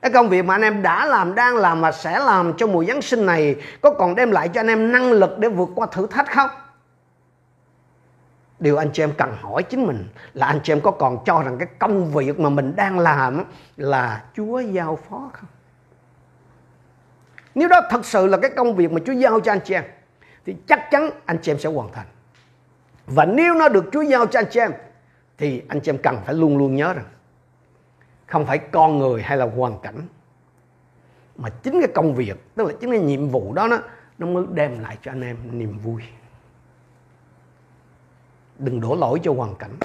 Cái 0.00 0.10
công 0.10 0.28
việc 0.28 0.44
mà 0.44 0.54
anh 0.54 0.62
em 0.62 0.82
đã 0.82 1.06
làm, 1.06 1.34
đang 1.34 1.56
làm 1.56 1.80
và 1.80 1.92
sẽ 1.92 2.18
làm 2.18 2.52
cho 2.56 2.66
mùa 2.66 2.84
Giáng 2.84 3.02
sinh 3.02 3.26
này 3.26 3.56
có 3.80 3.90
còn 3.90 4.14
đem 4.14 4.30
lại 4.30 4.48
cho 4.48 4.60
anh 4.60 4.66
em 4.66 4.92
năng 4.92 5.12
lực 5.12 5.38
để 5.38 5.48
vượt 5.48 5.68
qua 5.74 5.86
thử 5.86 6.06
thách 6.06 6.30
không? 6.30 6.50
Điều 8.58 8.76
anh 8.76 8.90
chị 8.92 9.02
em 9.02 9.12
cần 9.18 9.36
hỏi 9.40 9.62
chính 9.62 9.86
mình 9.86 10.08
là 10.34 10.46
anh 10.46 10.60
chị 10.62 10.72
em 10.72 10.80
có 10.80 10.90
còn 10.90 11.24
cho 11.24 11.42
rằng 11.42 11.58
cái 11.58 11.68
công 11.78 12.10
việc 12.10 12.40
mà 12.40 12.48
mình 12.48 12.76
đang 12.76 12.98
làm 12.98 13.44
là 13.76 14.24
Chúa 14.34 14.60
giao 14.60 14.98
phó 15.08 15.30
không? 15.32 15.48
Nếu 17.54 17.68
đó 17.68 17.80
thật 17.90 18.04
sự 18.04 18.26
là 18.26 18.36
cái 18.36 18.50
công 18.50 18.76
việc 18.76 18.92
mà 18.92 19.00
Chúa 19.06 19.12
giao 19.12 19.40
cho 19.40 19.52
anh 19.52 19.60
chị 19.64 19.74
em 19.74 19.84
thì 20.46 20.56
chắc 20.66 20.90
chắn 20.90 21.10
anh 21.26 21.38
chị 21.42 21.52
em 21.52 21.58
sẽ 21.58 21.68
hoàn 21.68 21.92
thành. 21.92 22.06
Và 23.06 23.24
nếu 23.24 23.54
nó 23.54 23.68
được 23.68 23.84
Chúa 23.92 24.02
giao 24.02 24.26
cho 24.26 24.38
anh 24.38 24.46
chị 24.50 24.60
em 24.60 24.72
thì 25.38 25.62
anh 25.68 25.80
chị 25.80 25.90
em 25.90 25.98
cần 25.98 26.16
phải 26.26 26.34
luôn 26.34 26.58
luôn 26.58 26.76
nhớ 26.76 26.92
rằng 26.92 27.04
không 28.28 28.46
phải 28.46 28.58
con 28.58 28.98
người 28.98 29.22
hay 29.22 29.38
là 29.38 29.44
hoàn 29.44 29.78
cảnh, 29.80 30.06
mà 31.36 31.48
chính 31.48 31.80
cái 31.80 31.90
công 31.94 32.14
việc, 32.14 32.54
tức 32.54 32.66
là 32.66 32.72
chính 32.80 32.90
cái 32.90 33.00
nhiệm 33.00 33.28
vụ 33.28 33.52
đó 33.52 33.68
nó 33.68 33.78
nó 34.18 34.26
mới 34.26 34.44
đem 34.52 34.78
lại 34.80 34.98
cho 35.02 35.12
anh 35.12 35.20
em 35.20 35.36
niềm 35.58 35.78
vui 35.78 36.02
đừng 38.58 38.80
đổ 38.80 38.94
lỗi 38.94 39.20
cho 39.22 39.32
hoàn 39.32 39.54
cảnh, 39.54 39.76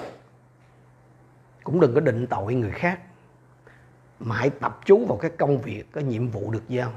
cũng 1.64 1.80
đừng 1.80 1.94
có 1.94 2.00
định 2.00 2.26
tội 2.26 2.54
người 2.54 2.70
khác, 2.70 3.00
mà 4.20 4.36
hãy 4.36 4.50
tập 4.50 4.80
trung 4.84 5.06
vào 5.06 5.18
cái 5.18 5.30
công 5.30 5.58
việc, 5.58 5.92
cái 5.92 6.04
nhiệm 6.04 6.28
vụ 6.28 6.50
được 6.50 6.68
giao 6.68 6.92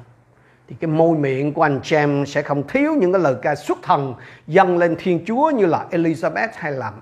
thì 0.67 0.75
cái 0.79 0.91
môi 0.91 1.17
miệng 1.17 1.53
của 1.53 1.61
anh 1.61 1.79
James 1.79 2.25
sẽ 2.25 2.41
không 2.41 2.67
thiếu 2.67 2.95
những 2.95 3.13
cái 3.13 3.21
lời 3.21 3.35
ca 3.41 3.55
xuất 3.55 3.77
thần 3.83 4.13
dâng 4.47 4.77
lên 4.77 4.95
Thiên 4.99 5.25
Chúa 5.25 5.51
như 5.55 5.65
là 5.65 5.87
Elizabeth 5.91 6.49
hay 6.53 6.71
là 6.71 6.93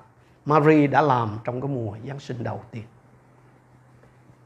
Mary 0.45 0.87
đã 0.87 1.01
làm 1.01 1.37
trong 1.43 1.61
cái 1.61 1.69
mùa 1.69 1.97
Giáng 2.07 2.19
sinh 2.19 2.43
đầu 2.43 2.63
tiên. 2.71 2.83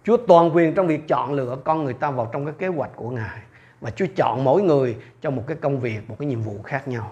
Chúa 0.04 0.18
toàn 0.18 0.56
quyền 0.56 0.76
trong 0.76 0.88
việc 0.88 1.08
chọn 1.08 1.34
lựa 1.34 1.58
con 1.64 1.84
người 1.84 1.94
ta 1.94 2.12
vào 2.12 2.30
trong 2.34 2.46
cái 2.46 2.54
kế 2.58 2.68
hoạch 2.68 2.92
của 2.96 3.10
Ngài. 3.10 3.40
Và 3.82 3.92
Chúa 3.92 4.06
chọn 4.16 4.44
mỗi 4.44 4.62
người 4.62 4.98
cho 5.22 5.30
một 5.30 5.44
cái 5.48 5.58
công 5.62 5.80
việc, 5.80 6.10
một 6.10 6.16
cái 6.20 6.28
nhiệm 6.28 6.42
vụ 6.42 6.62
khác 6.64 6.88
nhau. 6.88 7.12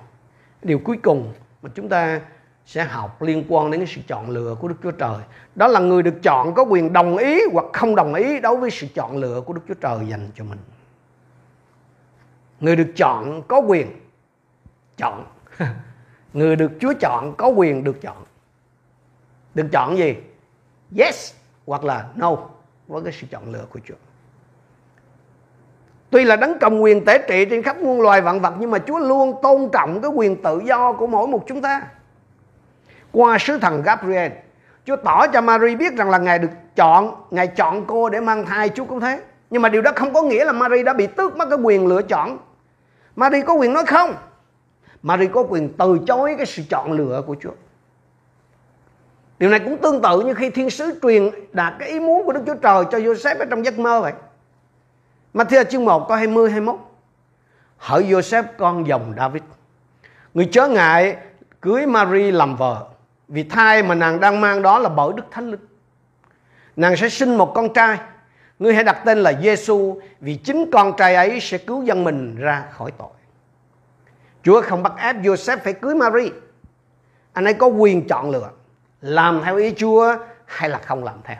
Điều 0.61 0.79
cuối 0.79 0.97
cùng 1.03 1.33
mà 1.61 1.69
chúng 1.75 1.89
ta 1.89 2.21
sẽ 2.65 2.83
học 2.83 3.21
liên 3.21 3.43
quan 3.49 3.71
đến 3.71 3.79
cái 3.79 3.87
sự 3.87 4.01
chọn 4.07 4.29
lựa 4.29 4.55
của 4.59 4.67
Đức 4.67 4.75
Chúa 4.83 4.91
Trời. 4.91 5.17
Đó 5.55 5.67
là 5.67 5.79
người 5.79 6.03
được 6.03 6.23
chọn 6.23 6.53
có 6.53 6.63
quyền 6.63 6.93
đồng 6.93 7.17
ý 7.17 7.41
hoặc 7.51 7.65
không 7.73 7.95
đồng 7.95 8.13
ý 8.13 8.39
đối 8.39 8.57
với 8.57 8.71
sự 8.71 8.87
chọn 8.95 9.17
lựa 9.17 9.41
của 9.41 9.53
Đức 9.53 9.61
Chúa 9.67 9.73
Trời 9.73 9.97
dành 10.07 10.29
cho 10.35 10.43
mình. 10.43 10.59
Người 12.59 12.75
được 12.75 12.91
chọn 12.95 13.41
có 13.47 13.59
quyền 13.59 13.87
chọn. 14.97 15.25
Người 16.33 16.55
được 16.55 16.71
chúa 16.79 16.93
chọn 16.99 17.33
có 17.37 17.47
quyền 17.47 17.83
được 17.83 18.01
chọn. 18.01 18.17
Được 19.53 19.67
chọn 19.71 19.97
gì? 19.97 20.15
Yes 20.97 21.33
hoặc 21.65 21.83
là 21.83 22.09
no 22.15 22.37
với 22.87 23.03
cái 23.03 23.13
sự 23.13 23.27
chọn 23.31 23.51
lựa 23.51 23.65
của 23.69 23.79
chúa. 23.87 23.95
Tuy 26.09 26.23
là 26.23 26.35
đấng 26.35 26.59
cầm 26.59 26.79
quyền 26.79 27.05
tế 27.05 27.17
trị 27.17 27.45
trên 27.45 27.63
khắp 27.63 27.77
muôn 27.77 28.01
loài 28.01 28.21
vạn 28.21 28.39
vật, 28.39 28.53
nhưng 28.59 28.71
mà 28.71 28.79
chúa 28.79 28.99
luôn 28.99 29.39
tôn 29.41 29.69
trọng 29.73 30.01
cái 30.01 30.11
quyền 30.11 30.41
tự 30.41 30.61
do 30.65 30.93
của 30.93 31.07
mỗi 31.07 31.27
một 31.27 31.43
chúng 31.47 31.61
ta. 31.61 31.81
Qua 33.11 33.37
sứ 33.37 33.57
thần 33.57 33.81
Gabriel, 33.81 34.31
Chúa 34.85 34.95
tỏ 34.95 35.27
cho 35.27 35.41
Mary 35.41 35.75
biết 35.75 35.95
rằng 35.95 36.09
là 36.09 36.17
Ngài 36.17 36.39
được 36.39 36.49
chọn, 36.75 37.15
Ngài 37.31 37.47
chọn 37.47 37.85
cô 37.87 38.09
để 38.09 38.19
mang 38.19 38.45
thai 38.45 38.69
Chúa 38.69 38.85
cũng 38.85 38.99
thế. 38.99 39.21
Nhưng 39.49 39.61
mà 39.61 39.69
điều 39.69 39.81
đó 39.81 39.91
không 39.95 40.13
có 40.13 40.21
nghĩa 40.21 40.45
là 40.45 40.51
Mary 40.51 40.83
đã 40.83 40.93
bị 40.93 41.07
tước 41.07 41.37
mất 41.37 41.49
cái 41.49 41.59
quyền 41.63 41.87
lựa 41.87 42.01
chọn. 42.01 42.37
Mary 43.15 43.41
có 43.41 43.53
quyền 43.53 43.73
nói 43.73 43.83
không? 43.85 44.15
Mary 45.03 45.27
có 45.27 45.43
quyền 45.49 45.73
từ 45.77 45.99
chối 46.07 46.35
cái 46.37 46.45
sự 46.45 46.63
chọn 46.69 46.91
lựa 46.91 47.21
của 47.27 47.35
Chúa. 47.41 47.51
Điều 49.39 49.49
này 49.49 49.59
cũng 49.59 49.77
tương 49.81 50.01
tự 50.01 50.21
như 50.21 50.33
khi 50.33 50.49
thiên 50.49 50.69
sứ 50.69 50.99
truyền 51.01 51.29
đạt 51.53 51.73
cái 51.79 51.89
ý 51.89 51.99
muốn 51.99 52.25
của 52.25 52.31
Đức 52.31 52.41
Chúa 52.45 52.55
Trời 52.55 52.83
cho 52.91 52.97
Joseph 52.97 53.39
ở 53.39 53.45
trong 53.45 53.65
giấc 53.65 53.79
mơ 53.79 54.01
vậy. 54.01 54.13
Matthew 55.33 55.63
chương 55.63 55.85
1 55.85 56.07
câu 56.07 56.17
20 56.17 56.51
21. 56.51 56.79
Hỡi 57.77 58.03
Joseph 58.03 58.43
con 58.57 58.87
dòng 58.87 59.13
David. 59.17 59.43
Người 60.33 60.49
chớ 60.51 60.67
ngại 60.67 61.17
cưới 61.61 61.85
Mary 61.85 62.31
làm 62.31 62.55
vợ. 62.55 62.85
Vì 63.27 63.43
thai 63.43 63.83
mà 63.83 63.95
nàng 63.95 64.19
đang 64.19 64.41
mang 64.41 64.61
đó 64.61 64.79
là 64.79 64.89
bởi 64.89 65.13
Đức 65.15 65.23
Thánh 65.31 65.51
Linh. 65.51 65.67
Nàng 66.75 66.97
sẽ 66.97 67.09
sinh 67.09 67.35
một 67.35 67.51
con 67.55 67.73
trai 67.73 67.97
Ngươi 68.59 68.73
hãy 68.73 68.83
đặt 68.83 69.01
tên 69.05 69.17
là 69.17 69.33
Giêsu 69.41 69.99
vì 70.19 70.35
chính 70.35 70.69
con 70.71 70.93
trai 70.97 71.15
ấy 71.15 71.39
sẽ 71.39 71.57
cứu 71.57 71.83
dân 71.83 72.03
mình 72.03 72.35
ra 72.35 72.65
khỏi 72.71 72.91
tội. 72.97 73.09
Chúa 74.43 74.61
không 74.61 74.83
bắt 74.83 74.93
ép 74.97 75.15
Joseph 75.15 75.57
phải 75.63 75.73
cưới 75.73 75.95
Mary. 75.95 76.31
Anh 77.33 77.45
ấy 77.45 77.53
có 77.53 77.67
quyền 77.67 78.07
chọn 78.07 78.29
lựa 78.29 78.49
làm 79.01 79.41
theo 79.43 79.57
ý 79.57 79.73
Chúa 79.77 80.15
hay 80.45 80.69
là 80.69 80.79
không 80.79 81.03
làm 81.03 81.19
theo. 81.23 81.37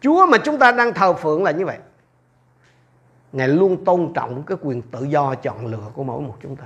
Chúa 0.00 0.26
mà 0.26 0.38
chúng 0.38 0.58
ta 0.58 0.72
đang 0.72 0.94
thờ 0.94 1.12
phượng 1.12 1.44
là 1.44 1.50
như 1.50 1.66
vậy. 1.66 1.78
Ngài 3.32 3.48
luôn 3.48 3.84
tôn 3.84 4.12
trọng 4.14 4.42
cái 4.42 4.58
quyền 4.62 4.82
tự 4.82 5.04
do 5.04 5.34
chọn 5.34 5.66
lựa 5.66 5.90
của 5.94 6.04
mỗi 6.04 6.20
một 6.20 6.36
chúng 6.42 6.56
ta. 6.56 6.64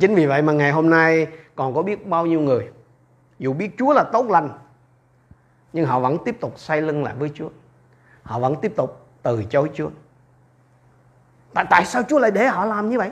Chính 0.00 0.14
vì 0.14 0.26
vậy 0.26 0.42
mà 0.42 0.52
ngày 0.52 0.72
hôm 0.72 0.90
nay 0.90 1.26
còn 1.54 1.74
có 1.74 1.82
biết 1.82 2.06
bao 2.06 2.26
nhiêu 2.26 2.40
người 2.40 2.70
dù 3.38 3.52
biết 3.52 3.70
Chúa 3.78 3.92
là 3.92 4.04
tốt 4.12 4.30
lành 4.30 4.50
nhưng 5.72 5.86
họ 5.86 6.00
vẫn 6.00 6.18
tiếp 6.24 6.40
tục 6.40 6.58
xoay 6.58 6.82
lưng 6.82 7.04
lại 7.04 7.14
với 7.18 7.30
Chúa 7.34 7.48
họ 8.22 8.38
vẫn 8.38 8.56
tiếp 8.60 8.72
tục 8.76 9.06
từ 9.22 9.44
chối 9.44 9.70
Chúa. 9.74 9.90
Tại, 11.54 11.64
tại 11.70 11.84
sao 11.84 12.02
Chúa 12.08 12.18
lại 12.18 12.30
để 12.30 12.46
họ 12.46 12.64
làm 12.64 12.90
như 12.90 12.98
vậy? 12.98 13.10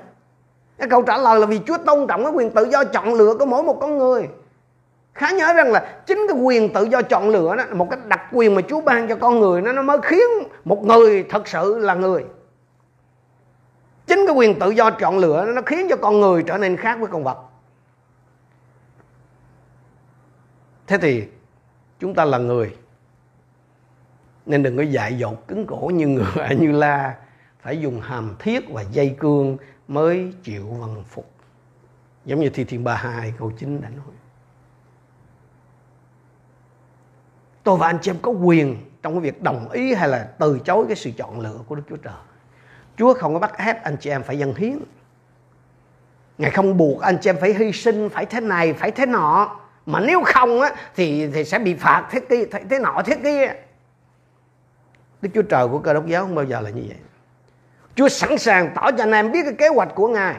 Cái 0.79 0.89
câu 0.89 1.03
trả 1.03 1.17
lời 1.17 1.41
là 1.41 1.47
vì 1.47 1.61
Chúa 1.67 1.79
tôn 1.87 2.07
trọng 2.07 2.25
cái 2.25 2.33
quyền 2.33 2.51
tự 2.51 2.65
do 2.65 2.85
chọn 2.85 3.15
lựa 3.15 3.35
của 3.39 3.47
mỗi 3.47 3.63
một 3.63 3.79
con 3.81 3.99
người. 3.99 4.29
Khá 5.15 5.31
nhớ 5.31 5.53
rằng 5.53 5.73
là 5.73 6.03
chính 6.07 6.27
cái 6.29 6.39
quyền 6.39 6.73
tự 6.73 6.85
do 6.85 7.03
chọn 7.03 7.29
lựa 7.29 7.57
đó 7.57 7.65
một 7.73 7.91
cái 7.91 8.01
đặc 8.07 8.21
quyền 8.33 8.55
mà 8.55 8.63
Chúa 8.69 8.81
ban 8.81 9.09
cho 9.09 9.17
con 9.17 9.41
người, 9.41 9.63
nó 9.63 9.73
nó 9.73 9.83
mới 9.83 9.99
khiến 10.03 10.29
một 10.65 10.85
người 10.85 11.25
thật 11.29 11.49
sự 11.49 11.79
là 11.79 11.95
người. 11.95 12.25
Chính 14.07 14.25
cái 14.27 14.37
quyền 14.37 14.59
tự 14.59 14.71
do 14.71 14.91
chọn 14.91 15.19
lựa 15.19 15.45
nó 15.55 15.63
khiến 15.67 15.87
cho 15.91 15.97
con 15.97 16.21
người 16.21 16.43
trở 16.43 16.59
nên 16.59 16.77
khác 16.77 16.99
với 17.01 17.09
con 17.13 17.25
vật. 17.25 17.39
Thế 20.87 20.99
thì 20.99 21.25
chúng 21.99 22.15
ta 22.15 22.25
là 22.25 22.39
người, 22.39 22.77
nên 24.47 24.63
đừng 24.63 24.77
có 24.77 24.83
dại 24.83 25.19
dột 25.19 25.49
cứng 25.49 25.67
cổ 25.67 25.91
như 25.95 26.07
ngựa, 26.07 26.49
như 26.59 26.73
la, 26.73 27.17
phải 27.61 27.81
dùng 27.81 28.01
hàm 28.01 28.37
thiết 28.39 28.71
và 28.71 28.83
dây 28.83 29.17
cương 29.19 29.57
mới 29.89 30.33
chịu 30.43 30.67
vần 30.67 31.05
phục 31.09 31.31
giống 32.25 32.41
như 32.41 32.51
thi 32.51 32.65
thiên 32.65 32.85
ba 32.85 32.95
hai 32.95 33.35
câu 33.39 33.53
9 33.59 33.81
đã 33.81 33.89
nói 33.89 34.15
tôi 37.63 37.77
và 37.79 37.87
anh 37.87 37.99
chị 38.03 38.11
em 38.11 38.17
có 38.23 38.31
quyền 38.31 38.77
trong 39.03 39.13
cái 39.13 39.21
việc 39.21 39.43
đồng 39.43 39.71
ý 39.71 39.95
hay 39.95 40.09
là 40.09 40.29
từ 40.39 40.59
chối 40.65 40.85
cái 40.87 40.97
sự 40.97 41.11
chọn 41.17 41.41
lựa 41.41 41.59
của 41.67 41.75
Đức 41.75 41.83
Chúa 41.89 41.97
Trời 41.97 42.15
Chúa 42.97 43.15
không 43.15 43.33
có 43.33 43.39
bắt 43.39 43.59
ép 43.59 43.85
anh 43.85 43.97
chị 44.01 44.11
em 44.11 44.23
phải 44.23 44.39
dâng 44.39 44.55
hiến 44.55 44.79
Ngài 46.39 46.51
không 46.51 46.77
buộc 46.77 47.01
anh 47.01 47.19
chị 47.19 47.31
em 47.31 47.37
phải 47.41 47.55
hy 47.55 47.73
sinh 47.73 48.09
phải 48.09 48.27
thế 48.27 48.41
này 48.41 48.73
phải 48.73 48.91
thế 48.91 49.07
nọ 49.07 49.57
mà 49.87 50.01
nếu 50.01 50.23
không 50.27 50.61
á 50.61 50.75
thì 50.97 51.31
thì 51.35 51.45
sẽ 51.45 51.59
bị 51.59 51.75
phạt 51.75 52.09
thế 52.11 52.21
kia 52.21 52.45
thế, 52.53 52.61
thế 52.71 52.79
nọ 52.79 53.03
thế 53.07 53.17
kia 53.23 53.53
Đức 55.23 55.31
Chúa 55.35 55.43
Trời 55.43 55.69
của 55.69 55.79
cơ 55.79 55.95
đốc 55.95 56.07
giáo 56.07 56.23
không 56.23 56.35
bao 56.35 56.45
giờ 56.45 56.61
là 56.61 56.71
như 56.71 56.83
vậy. 56.89 56.97
Chúa 57.95 58.09
sẵn 58.09 58.39
sàng 58.39 58.71
tỏ 58.75 58.91
cho 58.91 59.03
anh 59.03 59.13
em 59.13 59.33
biết 59.33 59.41
cái 59.45 59.55
kế 59.59 59.69
hoạch 59.69 59.95
của 59.95 60.09
Ngài. 60.09 60.37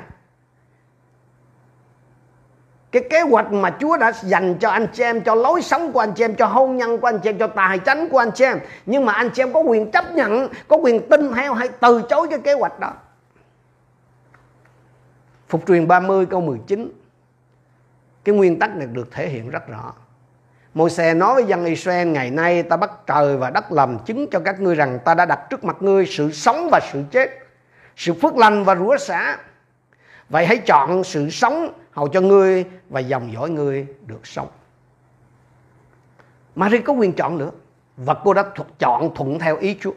Cái 2.91 3.03
kế 3.09 3.21
hoạch 3.21 3.51
mà 3.51 3.77
Chúa 3.79 3.97
đã 3.97 4.11
dành 4.21 4.55
cho 4.59 4.69
anh 4.69 4.87
chị 4.93 5.03
em, 5.03 5.21
cho 5.21 5.35
lối 5.35 5.61
sống 5.61 5.91
của 5.91 5.99
anh 5.99 6.13
chị 6.13 6.23
em, 6.23 6.35
cho 6.35 6.45
hôn 6.45 6.77
nhân 6.77 6.97
của 6.97 7.07
anh 7.07 7.19
chị 7.19 7.29
em, 7.29 7.37
cho 7.37 7.47
tài 7.47 7.79
chánh 7.79 8.09
của 8.09 8.17
anh 8.17 8.31
chị 8.31 8.43
em. 8.43 8.59
Nhưng 8.85 9.05
mà 9.05 9.13
anh 9.13 9.29
chị 9.33 9.41
em 9.41 9.53
có 9.53 9.59
quyền 9.59 9.91
chấp 9.91 10.11
nhận, 10.11 10.47
có 10.67 10.77
quyền 10.77 11.09
tin 11.09 11.33
theo 11.33 11.53
hay 11.53 11.69
từ 11.79 12.01
chối 12.09 12.27
cái 12.29 12.39
kế 12.39 12.53
hoạch 12.53 12.79
đó. 12.79 12.93
Phục 15.49 15.67
truyền 15.67 15.87
30 15.87 16.25
câu 16.25 16.41
19 16.41 16.91
Cái 18.23 18.35
nguyên 18.35 18.59
tắc 18.59 18.75
này 18.75 18.87
được 18.87 19.11
thể 19.11 19.29
hiện 19.29 19.49
rất 19.49 19.67
rõ 19.67 19.93
môi 20.73 20.89
xe 20.89 21.13
nói 21.13 21.33
với 21.33 21.43
dân 21.43 21.65
Israel 21.65 22.07
ngày 22.07 22.31
nay 22.31 22.63
ta 22.63 22.77
bắt 22.77 22.91
trời 23.07 23.37
và 23.37 23.49
đất 23.49 23.71
làm 23.71 23.99
chứng 24.05 24.27
cho 24.31 24.39
các 24.39 24.59
ngươi 24.59 24.75
rằng 24.75 24.99
ta 25.05 25.13
đã 25.13 25.25
đặt 25.25 25.39
trước 25.49 25.63
mặt 25.63 25.75
ngươi 25.79 26.05
sự 26.05 26.31
sống 26.31 26.69
và 26.71 26.79
sự 26.93 27.03
chết, 27.11 27.29
sự 27.95 28.13
phước 28.13 28.37
lành 28.37 28.63
và 28.63 28.75
rủa 28.75 28.97
xả. 28.97 29.37
Vậy 30.29 30.45
hãy 30.45 30.57
chọn 30.57 31.03
sự 31.03 31.29
sống 31.29 31.73
hầu 31.91 32.07
cho 32.07 32.21
ngươi 32.21 32.65
và 32.89 32.99
dòng 32.99 33.33
dõi 33.33 33.49
ngươi 33.49 33.87
được 34.05 34.27
sống. 34.27 34.47
Marie 36.55 36.81
có 36.81 36.93
quyền 36.93 37.13
chọn 37.13 37.37
nữa 37.37 37.51
và 37.97 38.13
cô 38.13 38.33
đã 38.33 38.43
chọn 38.79 39.15
thuận 39.15 39.39
theo 39.39 39.57
ý 39.57 39.77
Chúa. 39.81 39.91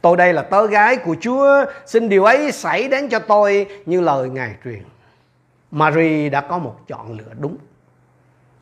Tôi 0.00 0.16
đây 0.16 0.32
là 0.32 0.42
tớ 0.42 0.66
gái 0.66 0.96
của 0.96 1.16
Chúa, 1.20 1.64
xin 1.86 2.08
điều 2.08 2.24
ấy 2.24 2.52
xảy 2.52 2.88
đến 2.88 3.08
cho 3.08 3.18
tôi 3.18 3.66
như 3.86 4.00
lời 4.00 4.28
Ngài 4.28 4.54
truyền. 4.64 4.82
Marie 5.70 6.28
đã 6.28 6.40
có 6.40 6.58
một 6.58 6.76
chọn 6.88 7.18
lựa 7.18 7.32
đúng. 7.38 7.56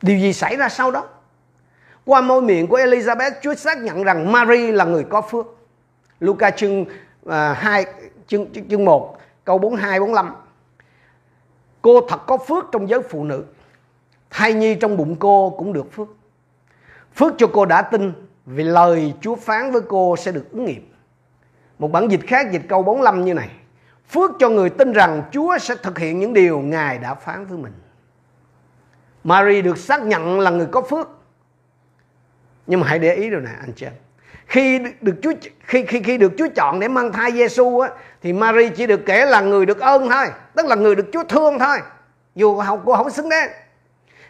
Điều 0.01 0.17
gì 0.17 0.33
xảy 0.33 0.55
ra 0.55 0.69
sau 0.69 0.91
đó? 0.91 1.07
Qua 2.05 2.21
môi 2.21 2.41
miệng 2.41 2.67
của 2.67 2.77
Elizabeth, 2.77 3.31
Chúa 3.41 3.55
xác 3.55 3.77
nhận 3.77 4.03
rằng 4.03 4.31
Marie 4.31 4.71
là 4.71 4.85
người 4.85 5.03
có 5.03 5.21
phước. 5.21 5.45
Luca 6.19 6.51
chương 6.51 6.85
à, 7.29 7.51
uh, 7.51 7.57
2 7.57 7.85
chương 8.27 8.45
chương 8.69 8.85
1 8.85 9.17
câu 9.45 9.57
42 9.57 9.99
45. 9.99 10.35
Cô 11.83 12.01
thật 12.09 12.25
có 12.27 12.37
phước 12.37 12.65
trong 12.71 12.89
giới 12.89 13.01
phụ 13.09 13.23
nữ. 13.23 13.45
Thai 14.29 14.53
nhi 14.53 14.75
trong 14.75 14.97
bụng 14.97 15.15
cô 15.19 15.55
cũng 15.57 15.73
được 15.73 15.93
phước. 15.93 16.07
Phước 17.15 17.33
cho 17.37 17.47
cô 17.53 17.65
đã 17.65 17.81
tin 17.81 18.13
vì 18.45 18.63
lời 18.63 19.13
Chúa 19.21 19.35
phán 19.35 19.71
với 19.71 19.81
cô 19.81 20.15
sẽ 20.17 20.31
được 20.31 20.51
ứng 20.51 20.65
nghiệm. 20.65 20.93
Một 21.79 21.91
bản 21.91 22.07
dịch 22.11 22.27
khác 22.27 22.51
dịch 22.51 22.61
câu 22.69 22.83
45 22.83 23.25
như 23.25 23.33
này. 23.33 23.49
Phước 24.09 24.31
cho 24.39 24.49
người 24.49 24.69
tin 24.69 24.93
rằng 24.93 25.23
Chúa 25.31 25.57
sẽ 25.57 25.75
thực 25.75 25.99
hiện 25.99 26.19
những 26.19 26.33
điều 26.33 26.59
Ngài 26.59 26.97
đã 26.97 27.13
phán 27.13 27.45
với 27.45 27.57
mình. 27.57 27.73
Mary 29.23 29.61
được 29.61 29.77
xác 29.77 30.01
nhận 30.01 30.39
là 30.39 30.51
người 30.51 30.67
có 30.71 30.81
phước. 30.81 31.09
Nhưng 32.67 32.79
mà 32.79 32.87
hãy 32.87 32.99
để 32.99 33.13
ý 33.13 33.29
điều 33.29 33.39
này, 33.39 33.53
anh 33.59 33.73
chị 33.75 33.85
em. 33.85 33.93
Khi 34.47 34.79
được 35.01 35.15
Chúa 35.21 35.31
khi 35.59 35.85
khi 35.85 36.01
khi 36.03 36.17
được 36.17 36.31
Chúa 36.37 36.47
chọn 36.55 36.79
để 36.79 36.87
mang 36.87 37.11
thai 37.11 37.31
Giêsu 37.31 37.79
á 37.79 37.89
thì 38.21 38.33
Mary 38.33 38.69
chỉ 38.69 38.87
được 38.87 39.01
kể 39.05 39.25
là 39.25 39.41
người 39.41 39.65
được 39.65 39.79
ơn 39.79 40.09
thôi, 40.09 40.25
tức 40.55 40.65
là 40.65 40.75
người 40.75 40.95
được 40.95 41.05
Chúa 41.13 41.23
thương 41.23 41.59
thôi. 41.59 41.77
Dù 42.35 42.61
cô 42.85 42.95
không 42.95 43.09
xứng 43.09 43.29
đáng. 43.29 43.49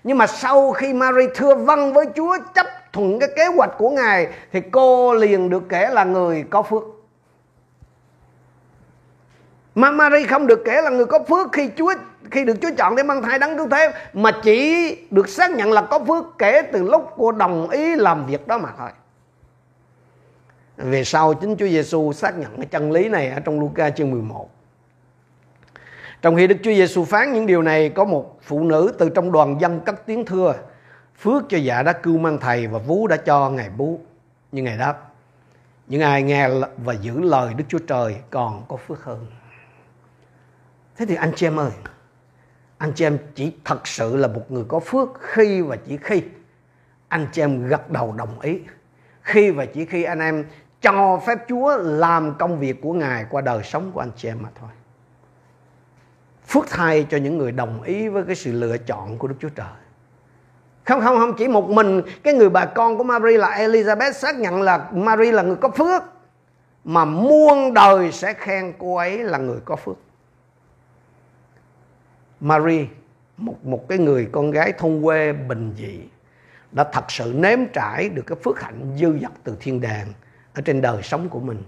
Nhưng 0.03 0.17
mà 0.17 0.27
sau 0.27 0.71
khi 0.71 0.93
Mary 0.93 1.27
thưa 1.35 1.55
vâng 1.55 1.93
với 1.93 2.05
Chúa 2.15 2.37
chấp 2.55 2.67
thuận 2.93 3.19
cái 3.19 3.29
kế 3.35 3.45
hoạch 3.45 3.71
của 3.77 3.89
Ngài 3.89 4.27
thì 4.51 4.61
cô 4.71 5.13
liền 5.13 5.49
được 5.49 5.63
kể 5.69 5.89
là 5.89 6.03
người 6.03 6.43
có 6.49 6.61
phước. 6.61 6.83
Mà 9.75 9.91
Mary 9.91 10.23
không 10.23 10.47
được 10.47 10.61
kể 10.65 10.81
là 10.81 10.89
người 10.89 11.05
có 11.05 11.19
phước 11.19 11.51
khi 11.51 11.69
Chúa 11.77 11.93
khi 12.31 12.43
được 12.45 12.53
Chúa 12.61 12.69
chọn 12.77 12.95
để 12.95 13.03
mang 13.03 13.21
thai 13.21 13.39
đấng 13.39 13.57
cứu 13.57 13.67
thế 13.71 13.91
mà 14.13 14.31
chỉ 14.43 14.97
được 15.11 15.29
xác 15.29 15.51
nhận 15.51 15.71
là 15.71 15.81
có 15.81 15.99
phước 15.99 16.23
kể 16.37 16.61
từ 16.61 16.83
lúc 16.83 17.13
cô 17.17 17.31
đồng 17.31 17.69
ý 17.69 17.95
làm 17.95 18.25
việc 18.25 18.47
đó 18.47 18.57
mà 18.57 18.69
thôi. 18.77 18.89
Về 20.77 21.03
sau 21.03 21.33
chính 21.33 21.55
Chúa 21.57 21.67
Giêsu 21.67 22.13
xác 22.13 22.37
nhận 22.37 22.57
cái 22.57 22.65
chân 22.65 22.91
lý 22.91 23.09
này 23.09 23.29
ở 23.29 23.39
trong 23.39 23.59
Luca 23.59 23.89
chương 23.89 24.11
11. 24.11 24.49
Trong 26.21 26.35
khi 26.35 26.47
Đức 26.47 26.57
Chúa 26.63 26.73
Giêsu 26.73 27.05
phán 27.05 27.33
những 27.33 27.45
điều 27.45 27.61
này 27.61 27.89
có 27.89 28.05
một 28.05 28.39
phụ 28.41 28.63
nữ 28.63 28.93
từ 28.99 29.09
trong 29.09 29.31
đoàn 29.31 29.61
dân 29.61 29.79
cất 29.79 30.05
tiếng 30.05 30.25
thưa 30.25 30.55
Phước 31.19 31.43
cho 31.49 31.57
dạ 31.57 31.83
đã 31.83 31.93
cưu 31.93 32.17
mang 32.17 32.37
thầy 32.37 32.67
và 32.67 32.79
vú 32.79 33.07
đã 33.07 33.17
cho 33.17 33.49
ngài 33.49 33.69
bú. 33.69 33.99
Nhưng 34.51 34.65
ngài 34.65 34.77
đáp 34.77 35.09
những 35.87 36.01
ai 36.01 36.23
nghe 36.23 36.49
và 36.77 36.93
giữ 36.93 37.19
lời 37.19 37.53
Đức 37.53 37.63
Chúa 37.67 37.79
Trời 37.79 38.15
còn 38.29 38.65
có 38.67 38.77
phước 38.77 39.03
hơn. 39.03 39.25
Thế 40.97 41.05
thì 41.05 41.15
anh 41.15 41.31
chị 41.35 41.47
em 41.47 41.59
ơi, 41.59 41.71
anh 42.77 42.93
chị 42.95 43.05
em 43.05 43.17
chỉ 43.35 43.51
thật 43.65 43.87
sự 43.87 44.15
là 44.15 44.27
một 44.27 44.51
người 44.51 44.63
có 44.67 44.79
phước 44.79 45.09
khi 45.19 45.61
và 45.61 45.75
chỉ 45.75 45.97
khi 45.97 46.21
anh 47.07 47.27
chị 47.31 47.41
em 47.41 47.67
gật 47.67 47.89
đầu 47.89 48.11
đồng 48.11 48.39
ý. 48.39 48.59
Khi 49.21 49.51
và 49.51 49.65
chỉ 49.65 49.85
khi 49.85 50.03
anh 50.03 50.19
em 50.19 50.45
cho 50.83 51.19
phép 51.25 51.37
Chúa 51.49 51.77
làm 51.77 52.33
công 52.39 52.59
việc 52.59 52.81
của 52.81 52.93
Ngài 52.93 53.25
qua 53.29 53.41
đời 53.41 53.63
sống 53.63 53.91
của 53.91 53.99
anh 53.99 54.11
chị 54.17 54.27
em 54.27 54.37
mà 54.41 54.49
thôi. 54.59 54.69
Phước 56.47 56.65
thay 56.69 57.07
cho 57.09 57.17
những 57.17 57.37
người 57.37 57.51
đồng 57.51 57.81
ý 57.81 58.07
với 58.07 58.23
cái 58.23 58.35
sự 58.35 58.51
lựa 58.51 58.77
chọn 58.77 59.17
của 59.17 59.27
Đức 59.27 59.35
Chúa 59.39 59.49
Trời. 59.49 59.67
Không 60.83 61.01
không 61.01 61.17
không, 61.17 61.33
chỉ 61.37 61.47
một 61.47 61.69
mình 61.69 62.01
cái 62.23 62.33
người 62.33 62.49
bà 62.49 62.65
con 62.65 62.97
của 62.97 63.03
Mary 63.03 63.37
là 63.37 63.57
Elizabeth 63.57 64.11
xác 64.11 64.35
nhận 64.35 64.61
là 64.61 64.89
Mary 64.91 65.31
là 65.31 65.43
người 65.43 65.55
có 65.55 65.69
phước, 65.69 66.03
mà 66.83 67.05
muôn 67.05 67.73
đời 67.73 68.11
sẽ 68.11 68.33
khen 68.33 68.73
cô 68.77 68.95
ấy 68.95 69.23
là 69.23 69.37
người 69.37 69.59
có 69.65 69.75
phước. 69.75 69.97
Mary, 72.39 72.87
một 73.37 73.65
một 73.65 73.89
cái 73.89 73.97
người 73.97 74.29
con 74.31 74.51
gái 74.51 74.73
thôn 74.77 75.01
quê 75.03 75.33
bình 75.33 75.73
dị, 75.77 75.99
đã 76.71 76.83
thật 76.83 77.11
sự 77.11 77.33
nếm 77.35 77.59
trải 77.73 78.09
được 78.09 78.23
cái 78.27 78.37
phước 78.43 78.61
hạnh 78.61 78.95
dư 78.99 79.19
dật 79.19 79.31
từ 79.43 79.57
thiên 79.59 79.81
đàng 79.81 80.07
ở 80.53 80.61
trên 80.61 80.81
đời 80.81 81.03
sống 81.03 81.29
của 81.29 81.39
mình, 81.39 81.63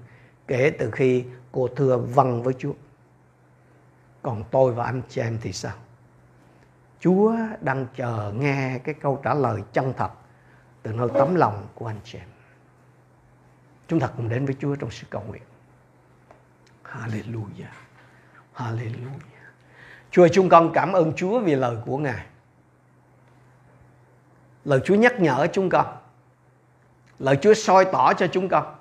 kể 0.48 0.72
từ 0.80 0.92
khi 0.92 1.26
cô 1.52 1.68
thưa 1.68 1.98
vâng 1.98 2.44
với 2.44 2.54
Chúa. 2.54 2.74
Còn 4.22 4.44
tôi 4.52 4.74
và 4.74 4.86
anh 4.86 5.02
chị 5.10 5.22
em 5.22 5.38
thì 5.42 5.54
sao? 5.54 5.74
Chúa 7.00 7.36
đang 7.62 7.88
chờ 7.96 8.34
nghe 8.36 8.80
cái 8.84 8.96
câu 9.02 9.20
trả 9.24 9.34
lời 9.34 9.62
chân 9.74 9.94
thật 9.98 10.10
từ 10.84 10.92
nơi 10.92 11.08
tấm 11.14 11.36
lòng 11.36 11.68
của 11.76 11.88
anh 11.88 12.00
chị 12.04 12.18
em. 12.18 12.28
Chúng 13.88 14.00
ta 14.00 14.08
cùng 14.08 14.30
đến 14.30 14.46
với 14.46 14.56
Chúa 14.60 14.76
trong 14.76 14.92
sự 14.92 15.08
cầu 15.10 15.24
nguyện. 15.28 15.44
Hallelujah. 16.84 17.74
Hallelujah. 18.56 19.46
Chúa 20.12 20.28
chúng 20.28 20.50
con 20.50 20.72
cảm 20.74 20.94
ơn 20.94 21.14
Chúa 21.16 21.40
vì 21.40 21.56
lời 21.56 21.78
của 21.86 21.98
Ngài. 21.98 22.26
Lời 24.66 24.80
Chúa 24.86 24.96
nhắc 24.96 25.20
nhở 25.20 25.48
chúng 25.54 25.70
con. 25.70 25.98
Lời 27.20 27.38
Chúa 27.42 27.54
soi 27.54 27.86
tỏ 27.86 28.14
cho 28.14 28.28
chúng 28.28 28.50
con 28.50 28.75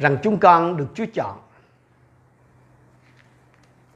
rằng 0.00 0.16
chúng 0.22 0.38
con 0.38 0.76
được 0.76 0.86
Chúa 0.94 1.04
chọn. 1.14 1.38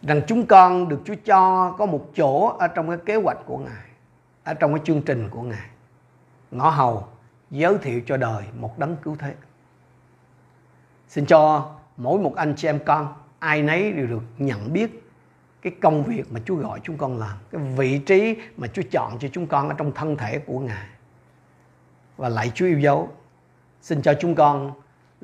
Rằng 0.03 0.21
chúng 0.27 0.47
con 0.47 0.89
được 0.89 1.01
Chúa 1.05 1.15
cho 1.25 1.73
có 1.79 1.87
một 1.87 2.11
chỗ 2.15 2.57
ở 2.59 2.69
trong 2.69 2.89
cái 2.89 2.99
kế 3.07 3.17
hoạch 3.17 3.39
của 3.47 3.59
Ngài, 3.59 3.89
ở 4.45 4.55
trong 4.55 4.75
cái 4.75 4.83
chương 4.85 5.03
trình 5.03 5.29
của 5.31 5.43
Ngài. 5.43 5.69
Ngõ 6.51 6.71
hầu 6.71 7.09
giới 7.51 7.79
thiệu 7.79 8.01
cho 8.07 8.17
đời 8.17 8.45
một 8.61 8.79
đấng 8.79 8.97
cứu 8.97 9.17
thế. 9.19 9.35
Xin 11.09 11.27
cho 11.27 11.73
mỗi 11.97 12.21
một 12.21 12.35
anh 12.37 12.55
chị 12.57 12.69
em 12.69 12.79
con 12.87 13.15
ai 13.39 13.63
nấy 13.63 13.93
đều 13.93 14.07
được 14.07 14.23
nhận 14.39 14.73
biết 14.73 15.11
cái 15.63 15.73
công 15.83 16.05
việc 16.05 16.33
mà 16.33 16.41
Chúa 16.45 16.57
gọi 16.57 16.81
chúng 16.83 16.97
con 16.97 17.19
làm, 17.19 17.37
cái 17.51 17.61
vị 17.77 17.99
trí 17.99 18.37
mà 18.57 18.67
Chúa 18.67 18.83
chọn 18.91 19.19
cho 19.19 19.29
chúng 19.33 19.47
con 19.47 19.69
ở 19.69 19.75
trong 19.79 19.93
thân 19.93 20.17
thể 20.17 20.39
của 20.39 20.59
Ngài. 20.59 20.87
Và 22.17 22.29
lại 22.29 22.51
Chúa 22.55 22.67
yêu 22.67 22.79
dấu, 22.79 23.09
xin 23.81 24.03
cho 24.03 24.15
chúng 24.21 24.35
con 24.35 24.73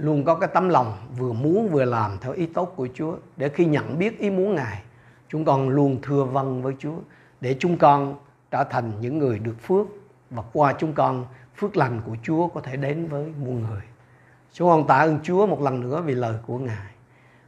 luôn 0.01 0.25
có 0.25 0.35
cái 0.35 0.49
tấm 0.55 0.69
lòng 0.69 0.97
vừa 1.19 1.33
muốn 1.33 1.69
vừa 1.69 1.85
làm 1.85 2.19
theo 2.21 2.33
ý 2.33 2.47
tốt 2.47 2.73
của 2.77 2.89
Chúa 2.95 3.17
để 3.37 3.49
khi 3.49 3.65
nhận 3.65 3.99
biết 3.99 4.19
ý 4.19 4.31
muốn 4.31 4.55
Ngài, 4.55 4.83
chúng 5.29 5.45
con 5.45 5.69
luôn 5.69 5.99
thưa 6.03 6.25
vâng 6.25 6.63
với 6.63 6.75
Chúa 6.79 6.97
để 7.41 7.57
chúng 7.59 7.79
con 7.79 8.15
trở 8.51 8.65
thành 8.65 8.93
những 9.01 9.19
người 9.19 9.39
được 9.39 9.57
phước 9.63 9.87
và 10.31 10.43
qua 10.53 10.75
chúng 10.79 10.93
con 10.93 11.27
phước 11.57 11.77
lành 11.77 12.01
của 12.07 12.17
Chúa 12.23 12.47
có 12.47 12.61
thể 12.61 12.77
đến 12.77 13.09
với 13.09 13.33
muôn 13.45 13.67
người. 13.71 13.83
Chúng 14.53 14.69
con 14.69 14.87
tạ 14.87 14.99
ơn 14.99 15.19
Chúa 15.23 15.47
một 15.47 15.61
lần 15.61 15.81
nữa 15.81 16.03
vì 16.07 16.15
lời 16.15 16.35
của 16.47 16.59
Ngài. 16.59 16.91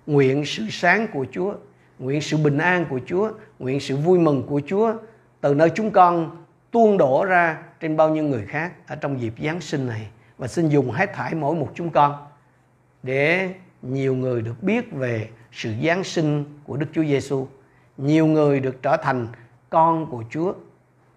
Nguyện 0.06 0.44
sự 0.44 0.62
sáng 0.70 1.06
của 1.12 1.26
Chúa 1.32 1.54
Nguyện 1.98 2.20
sự 2.20 2.36
bình 2.36 2.58
an 2.58 2.86
của 2.90 3.00
Chúa, 3.06 3.30
nguyện 3.58 3.80
sự 3.80 3.96
vui 3.96 4.18
mừng 4.18 4.46
của 4.46 4.60
Chúa 4.66 4.94
từ 5.40 5.54
nơi 5.54 5.70
chúng 5.70 5.90
con 5.90 6.44
tuôn 6.70 6.98
đổ 6.98 7.24
ra 7.24 7.62
trên 7.80 7.96
bao 7.96 8.08
nhiêu 8.08 8.24
người 8.24 8.46
khác 8.46 8.72
ở 8.86 8.96
trong 8.96 9.20
dịp 9.20 9.34
Giáng 9.44 9.60
sinh 9.60 9.86
này 9.86 10.08
và 10.38 10.48
xin 10.48 10.68
dùng 10.68 10.90
hết 10.90 11.14
thải 11.14 11.34
mỗi 11.34 11.54
một 11.54 11.68
chúng 11.74 11.90
con 11.90 12.31
để 13.02 13.54
nhiều 13.82 14.14
người 14.14 14.42
được 14.42 14.62
biết 14.62 14.92
về 14.92 15.28
sự 15.52 15.74
Giáng 15.84 16.04
sinh 16.04 16.44
của 16.64 16.76
Đức 16.76 16.86
Chúa 16.94 17.04
Giêsu, 17.04 17.48
nhiều 17.96 18.26
người 18.26 18.60
được 18.60 18.82
trở 18.82 18.96
thành 18.96 19.28
con 19.70 20.06
của 20.10 20.24
Chúa 20.30 20.54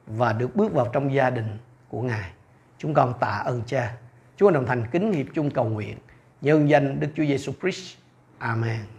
và 0.07 0.33
được 0.33 0.55
bước 0.55 0.73
vào 0.73 0.89
trong 0.93 1.13
gia 1.13 1.29
đình 1.29 1.57
của 1.89 2.01
Ngài. 2.01 2.29
Chúng 2.77 2.93
con 2.93 3.13
tạ 3.19 3.41
ơn 3.45 3.61
Cha. 3.65 3.97
Chúa 4.37 4.51
đồng 4.51 4.65
thành 4.65 4.85
kính 4.91 5.13
hiệp 5.13 5.25
chung 5.33 5.51
cầu 5.51 5.65
nguyện 5.65 5.97
nhân 6.41 6.69
danh 6.69 6.99
Đức 6.99 7.07
Chúa 7.15 7.25
Giêsu 7.25 7.51
Christ. 7.61 7.97
Amen. 8.37 8.94